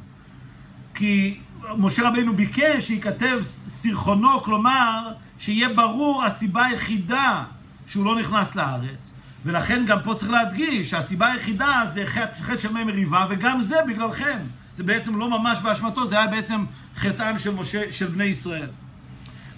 כי 0.96 1.38
משה 1.78 2.08
רבינו 2.08 2.36
ביקש 2.36 2.88
שייכתב 2.88 3.38
סירחונו, 3.42 4.44
כלומר, 4.44 5.12
שיהיה 5.40 5.70
ברור 5.70 6.24
הסיבה 6.24 6.66
היחידה 6.66 7.44
שהוא 7.88 8.06
לא 8.06 8.20
נכנס 8.20 8.56
לארץ. 8.56 9.15
ולכן 9.46 9.84
גם 9.88 9.98
פה 10.04 10.16
צריך 10.16 10.32
להדגיש 10.32 10.90
שהסיבה 10.90 11.32
היחידה 11.32 11.82
זה 11.84 12.06
חטא 12.06 12.58
של 12.58 12.74
מי 12.74 12.84
מריבה, 12.84 13.26
וגם 13.30 13.62
זה 13.62 13.76
בגללכם. 13.88 14.38
זה 14.76 14.84
בעצם 14.84 15.20
לא 15.20 15.30
ממש 15.30 15.60
באשמתו, 15.62 16.08
זה 16.08 16.18
היה 16.18 16.28
בעצם 16.28 16.66
חטאם 16.98 17.38
של, 17.40 17.56
משה, 17.56 17.92
של 17.92 18.06
בני 18.06 18.24
ישראל. 18.24 18.70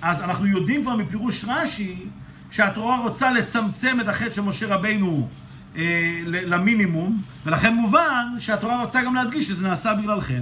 אז 0.01 0.23
אנחנו 0.23 0.45
יודעים 0.45 0.81
כבר 0.81 0.95
מפירוש 0.95 1.45
רש"י 1.47 1.95
שהתורה 2.51 2.97
רוצה 2.97 3.31
לצמצם 3.31 3.97
את 4.01 4.07
החטא 4.07 4.33
של 4.33 4.41
משה 4.41 4.75
רבינו 4.75 5.27
אה, 5.75 6.21
למינימום, 6.25 7.21
ולכן 7.45 7.73
מובן 7.73 8.25
שהתורה 8.39 8.83
רוצה 8.83 9.01
גם 9.01 9.15
להדגיש 9.15 9.47
שזה 9.47 9.67
נעשה 9.67 9.93
בגללכם. 9.93 10.41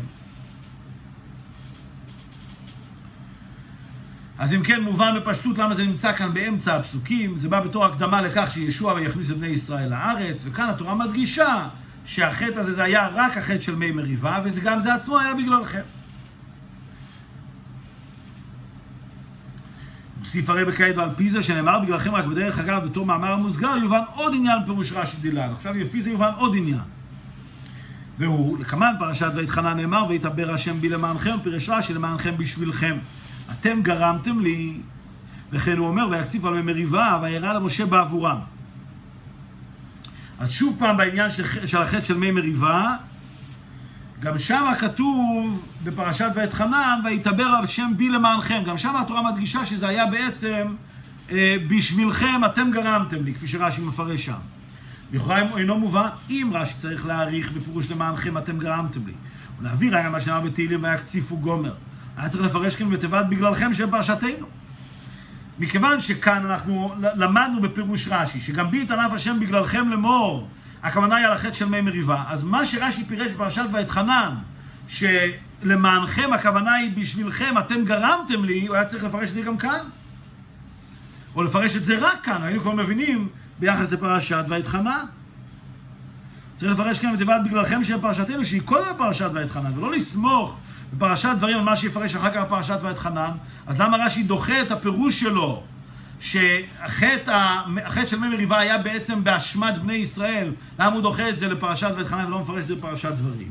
אז 4.40 4.54
אם 4.54 4.64
כן, 4.64 4.84
מובן 4.84 5.16
בפשטות 5.18 5.58
למה 5.58 5.74
זה 5.74 5.84
נמצא 5.84 6.14
כאן 6.14 6.34
באמצע 6.34 6.76
הפסוקים, 6.76 7.38
זה 7.38 7.50
בא 7.50 7.60
בתור 7.60 7.86
הקדמה 7.86 8.22
לכך 8.22 8.52
שישוע 8.54 9.02
יכניס 9.02 9.32
את 9.32 9.38
בני 9.38 9.48
ישראל 9.48 9.90
לארץ, 9.90 10.44
וכאן 10.46 10.70
התורה 10.70 10.96
מדגישה 10.96 11.68
שהחטא 12.06 12.60
הזה 12.60 12.74
זה 12.74 12.84
היה 12.84 13.08
רק 13.08 13.38
החטא 13.38 13.62
של 13.62 13.76
מי 13.76 13.92
מריבה, 13.92 14.40
וגם 14.44 14.80
זה 14.80 14.94
עצמו 14.94 15.20
היה 15.20 15.34
בגללכם. 15.34 15.82
מוסיף 20.20 20.50
הרי 20.50 20.66
בכעת 20.66 20.98
ועל 20.98 21.10
פי 21.16 21.30
זה 21.30 21.44
שנאמר 21.44 21.80
בגללכם 21.80 22.16
רק 22.16 22.26
בדרך 22.26 22.60
אגב 22.60 22.86
בתור 22.86 23.06
מאמר 23.06 23.36
מוסגר 23.36 23.78
יובן 23.82 24.02
עוד 24.14 24.34
עניין 24.36 24.58
פירוש 24.66 24.92
רש"י 24.92 25.18
דילן. 25.22 25.52
עכשיו 25.52 25.74
לפי 25.74 26.02
זה 26.02 26.10
יובן 26.10 26.32
עוד 26.38 26.56
עניין. 26.56 26.80
והוא, 28.18 28.58
לקמן 28.60 28.94
פרשת 29.00 29.32
ויתחנה 29.36 29.74
נאמר 29.74 30.06
ויתבר 30.10 30.54
השם 30.54 30.82
בי 30.82 30.90
למענכם, 30.90 31.36
פירש 31.44 31.70
רש"י 31.70 31.94
למענכם 31.94 32.38
בשבילכם. 32.38 32.98
אתם 33.52 33.82
גרמתם 33.82 34.40
לי, 34.40 34.78
וכן 35.52 35.78
הוא 35.78 35.88
אומר 35.88 36.08
ויקציף 36.12 36.46
על 36.46 36.62
מריבה 36.62 37.20
וירא 37.22 37.54
למשה 37.54 37.86
בעבורם. 37.86 38.38
אז 40.40 40.52
שוב 40.52 40.76
פעם 40.80 40.98
בעניין 40.98 41.32
של, 41.32 41.68
של 41.68 41.78
החטא 41.78 42.02
של 42.02 42.18
מי 42.18 42.32
מריבה, 42.32 42.96
גם 44.20 44.40
שם 44.40 44.66
כתוב 44.80 45.66
בפרשת 45.84 46.30
ואת 46.36 46.54
חנן, 46.54 47.00
ויתבר 47.06 47.48
השם 47.64 47.92
בי 47.98 48.10
למענכם. 48.10 48.64
גם 48.66 48.78
שם 48.78 48.96
התורה 48.96 49.32
מדגישה 49.32 49.66
שזה 49.66 49.88
היה 49.88 50.06
בעצם 50.06 50.68
אה, 51.32 51.56
בשבילכם 51.68 52.46
אתם 52.46 52.72
גרמתם 52.72 53.24
לי, 53.24 53.34
כפי 53.34 53.48
שרש"י 53.48 53.82
מפרש 53.82 54.26
שם. 54.26 54.34
לכאורה 55.14 55.42
אינו 55.58 55.80
מובן, 55.80 56.08
אם 56.30 56.52
רש"י 56.54 56.74
צריך 56.78 57.06
להעריך 57.06 57.52
בפירוש 57.52 57.92
למענכם 57.92 58.38
אתם 58.38 58.58
גרמתם 58.58 59.08
לי. 59.08 59.14
ולהעביר 59.60 59.98
היה 59.98 60.10
מה 60.10 60.22
שנאמר 60.22 60.42
בתהילים 60.42 60.84
ויקציפו 60.84 61.38
גומר. 61.38 61.74
היה 62.18 62.30
צריך 62.30 62.46
לפרש 62.46 62.76
כאן 62.76 62.90
בתיבת 62.90 63.26
בגללכם 63.26 63.74
של 63.74 63.92
פרשתנו. 63.92 64.48
מכיוון 65.60 66.02
שכאן 66.02 66.46
אנחנו 66.46 66.96
למדנו 67.00 67.62
בפירוש 67.62 68.08
רש"י, 68.08 68.42
שגם 68.42 68.72
בי 68.72 68.82
יתענף 68.82 69.14
השם 69.14 69.40
בגללכם 69.40 69.90
לאמור, 69.90 70.48
הכוונה 70.84 71.16
היא 71.16 71.26
על 71.26 71.32
החטא 71.32 71.54
של 71.54 71.66
מי 71.66 71.82
מריבה. 71.82 72.24
אז 72.28 72.44
מה 72.44 72.66
שרש"י 72.66 73.06
פירש 73.06 73.32
בפרשת 73.32 73.66
ואתחנן, 73.72 74.36
שלמענכם 74.88 76.34
הכוונה 76.34 76.74
היא 76.74 76.92
בשבילכם, 76.98 77.58
אתם 77.60 77.86
גרמתם 77.86 78.46
לי, 78.46 78.68
הוא 78.68 78.76
היה 78.76 78.86
צריך 78.86 79.04
לפרש 79.04 79.30
את 79.30 79.34
זה 79.34 79.42
גם 79.42 79.58
כאן. 79.58 79.80
או 81.36 81.44
לפרש 81.44 81.76
את 81.76 81.86
זה 81.86 81.98
רק 82.00 82.24
כאן, 82.24 82.44
היינו 82.44 82.62
כבר 82.62 82.72
מבינים 82.72 83.28
ביחס 83.60 83.92
לפרשת 83.92 84.46
ואתחנן. 84.48 85.06
צריך 86.56 86.72
לפרש 86.72 87.00
כאן 87.00 87.14
בתיבת 87.14 87.42
בגללכם 87.46 87.84
של 87.84 88.02
פרשתנו, 88.02 88.46
שהיא 88.46 88.62
קודם 88.62 88.86
לפרשת 88.96 89.30
ואתחנן, 89.34 89.78
ולא 89.78 89.92
לסמוך 89.92 90.58
בפרשת 90.98 91.30
דברים 91.38 91.58
על 91.58 91.64
מה 91.64 91.76
שיפרש 91.76 92.16
אחר 92.16 92.30
כך 92.30 92.42
בפרשת 92.42 92.78
ואתחנן. 92.82 93.32
אז 93.68 93.82
למה 93.82 93.98
רש"י 94.06 94.24
דוחה 94.24 94.62
את 94.62 94.72
הפירוש 94.72 95.20
שלו 95.20 95.64
שהחטא 96.20 97.62
של 98.06 98.20
מי 98.20 98.28
מריבה 98.28 98.60
היה 98.60 98.78
בעצם 98.78 99.24
באשמת 99.24 99.78
בני 99.78 99.94
ישראל, 99.94 100.52
למה 100.80 100.96
הוא 100.96 101.02
דוחה 101.02 101.30
את 101.30 101.38
זה 101.38 101.48
לפרשת 101.48 101.92
ואתחנן 101.98 102.26
ולא 102.26 102.40
מפרש 102.40 102.58
את 102.64 102.68
זה 102.68 102.76
בפרשת 102.76 103.12
דברים? 103.12 103.50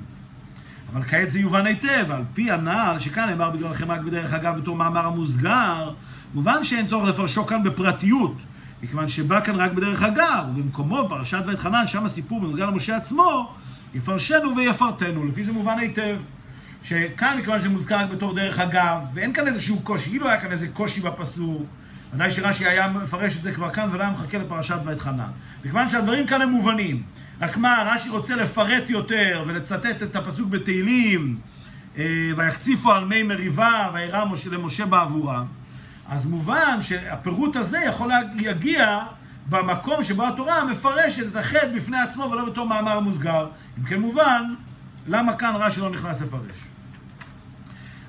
אבל 0.93 1.03
כעת 1.03 1.31
זה 1.31 1.39
יובן 1.39 1.67
היטב, 1.67 2.11
על 2.11 2.23
פי 2.35 2.51
הנעל, 2.51 2.99
שכאן 2.99 3.29
נאמר 3.29 3.51
בגללכם 3.51 3.91
רק 3.91 4.01
בדרך 4.01 4.33
אגב 4.33 4.57
בתור 4.57 4.77
מאמר 4.77 5.07
המוסגר, 5.07 5.91
מובן 6.35 6.65
שאין 6.65 6.87
צורך 6.87 7.09
לפרשו 7.09 7.47
כאן 7.47 7.63
בפרטיות, 7.63 8.37
מכיוון 8.83 9.09
שבא 9.09 9.41
כאן 9.41 9.55
רק 9.55 9.73
בדרך 9.73 10.03
אגב, 10.03 10.45
ובמקומו 10.51 11.07
פרשת 11.09 11.43
ואתחנן, 11.47 11.87
שם 11.87 12.05
הסיפור 12.05 12.41
בנוגע 12.41 12.67
למשה 12.67 12.97
עצמו, 12.97 13.53
יפרשנו 13.95 14.57
ויפרטנו, 14.57 15.25
לפי 15.25 15.45
זה 15.45 15.53
מובן 15.53 15.79
היטב. 15.79 16.17
שכאן 16.85 17.37
מכיוון 17.39 17.59
שזה 17.61 17.69
מוזכר 17.69 17.97
רק 17.97 18.11
בתור 18.11 18.35
דרך 18.35 18.59
אגב, 18.59 18.99
ואין 19.15 19.33
כאן 19.33 19.47
איזשהו 19.47 19.81
קושי, 19.81 20.11
אילו 20.11 20.29
היה 20.29 20.41
כאן 20.41 20.53
איזה 20.53 20.69
קושי 20.69 21.01
בפסוק, 21.01 21.63
ודאי 22.15 22.31
שרש"י 22.31 22.67
היה 22.67 22.89
מפרש 22.89 23.37
את 23.37 23.43
זה 23.43 23.53
כבר 23.53 23.71
כאן 23.71 23.89
ולא 23.93 24.03
היה 24.03 24.11
מחכה 24.11 24.39
לפרשת 24.39 24.77
ואתחנן. 24.85 25.31
מכיוון 25.61 25.89
שהדברים 25.89 26.27
כאן 26.27 26.43
הם 26.43 26.49
מובנים, 26.49 27.03
רק 27.41 27.57
מה, 27.57 27.93
רש"י 27.95 28.09
רוצה 28.09 28.37
לפרט 28.37 28.91
יותר 28.91 29.45
ולצטט 29.47 30.03
את 30.03 30.17
הפסוק 30.17 30.49
בתהילים, 30.49 31.37
אה, 31.99 32.31
ויקציפו 32.37 32.93
על 32.93 33.05
מי 33.05 33.23
מריבה 33.23 33.91
וירא 33.95 34.25
למשה 34.51 34.87
בעבורם, 34.87 35.47
אז 36.09 36.27
מובן 36.27 36.83
שהפירוט 36.83 37.57
הזה 37.57 37.79
יכול 37.87 38.11
להגיע 38.43 39.01
במקום 39.49 40.03
שבו 40.03 40.27
התורה 40.27 40.65
מפרשת 40.65 41.27
את 41.27 41.37
החטא 41.37 41.77
בפני 41.77 42.01
עצמו 42.01 42.31
ולא 42.31 42.45
בתור 42.45 42.67
מאמר 42.67 43.01
מוסגר. 43.01 43.49
אם 43.79 43.85
כן 43.85 44.01
מובן, 44.01 44.55
למה 45.07 45.37
כאן 45.37 45.53
רש"י 45.57 45.81
לא 45.81 45.91
נכנס 45.91 46.21
לפרש? 46.21 46.74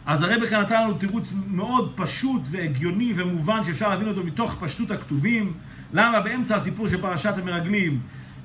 אז 0.06 0.22
הרב 0.22 0.46
כאן 0.50 0.62
נתן 0.62 0.84
לנו 0.84 0.94
תירוץ 0.94 1.34
מאוד 1.48 1.92
פשוט 1.96 2.42
והגיוני 2.52 3.14
ומובן 3.16 3.64
שאפשר 3.64 3.90
להבין 3.90 4.08
אותו 4.08 4.24
מתוך 4.24 4.56
פשטות 4.60 4.92
הכתובים. 4.92 5.54
למה 5.94 6.20
באמצע 6.20 6.56
הסיפור 6.56 6.88
של 6.88 7.02
פרשת 7.02 7.34
המרגלים 7.38 8.00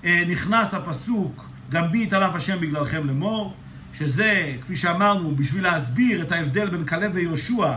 אה, 0.04 0.24
נכנס 0.28 0.74
הפסוק 0.74 1.48
גם 1.70 1.92
בי 1.92 2.02
יתעלף 2.02 2.34
השם 2.34 2.60
בגללכם 2.60 3.06
לאמור, 3.06 3.54
שזה, 3.94 4.54
כפי 4.60 4.76
שאמרנו, 4.76 5.34
בשביל 5.36 5.62
להסביר 5.62 6.22
את 6.22 6.32
ההבדל 6.32 6.70
בין 6.70 6.84
כלב 6.84 7.10
ויהושע 7.14 7.72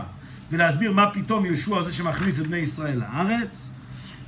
ולהסביר 0.50 0.92
מה 0.92 1.10
פתאום 1.10 1.46
יהושע 1.46 1.82
זה 1.82 1.92
שמכניס 1.92 2.40
את 2.40 2.46
בני 2.46 2.56
ישראל 2.56 2.98
לארץ. 2.98 3.70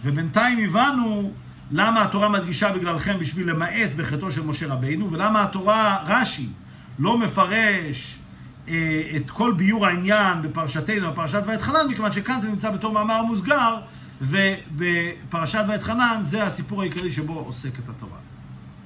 ובינתיים 0.04 0.64
הבנו 0.64 1.32
למה 1.70 2.02
התורה 2.02 2.28
מדגישה 2.28 2.72
בגללכם 2.72 3.18
בשביל 3.18 3.50
למעט 3.50 3.90
בחטאו 3.96 4.32
של 4.32 4.42
משה 4.42 4.66
רבינו, 4.66 5.10
ולמה 5.10 5.42
התורה, 5.42 5.98
רש"י, 6.06 6.48
לא 6.98 7.18
מפרש 7.18 8.16
את 9.16 9.30
כל 9.30 9.52
ביור 9.56 9.86
העניין 9.86 10.42
בפרשתנו, 10.42 11.12
בפרשת 11.12 11.42
ואתחנן, 11.46 11.86
מכיוון 11.90 12.12
שכאן 12.12 12.40
זה 12.40 12.48
נמצא 12.48 12.70
בתור 12.70 12.92
מאמר 12.92 13.22
מוסגר, 13.22 13.76
ובפרשת 14.20 15.64
ואתחנן 15.68 16.20
זה 16.22 16.44
הסיפור 16.44 16.82
העיקרי 16.82 17.12
שבו 17.12 17.32
עוסקת 17.32 17.88
התורה. 17.88 18.25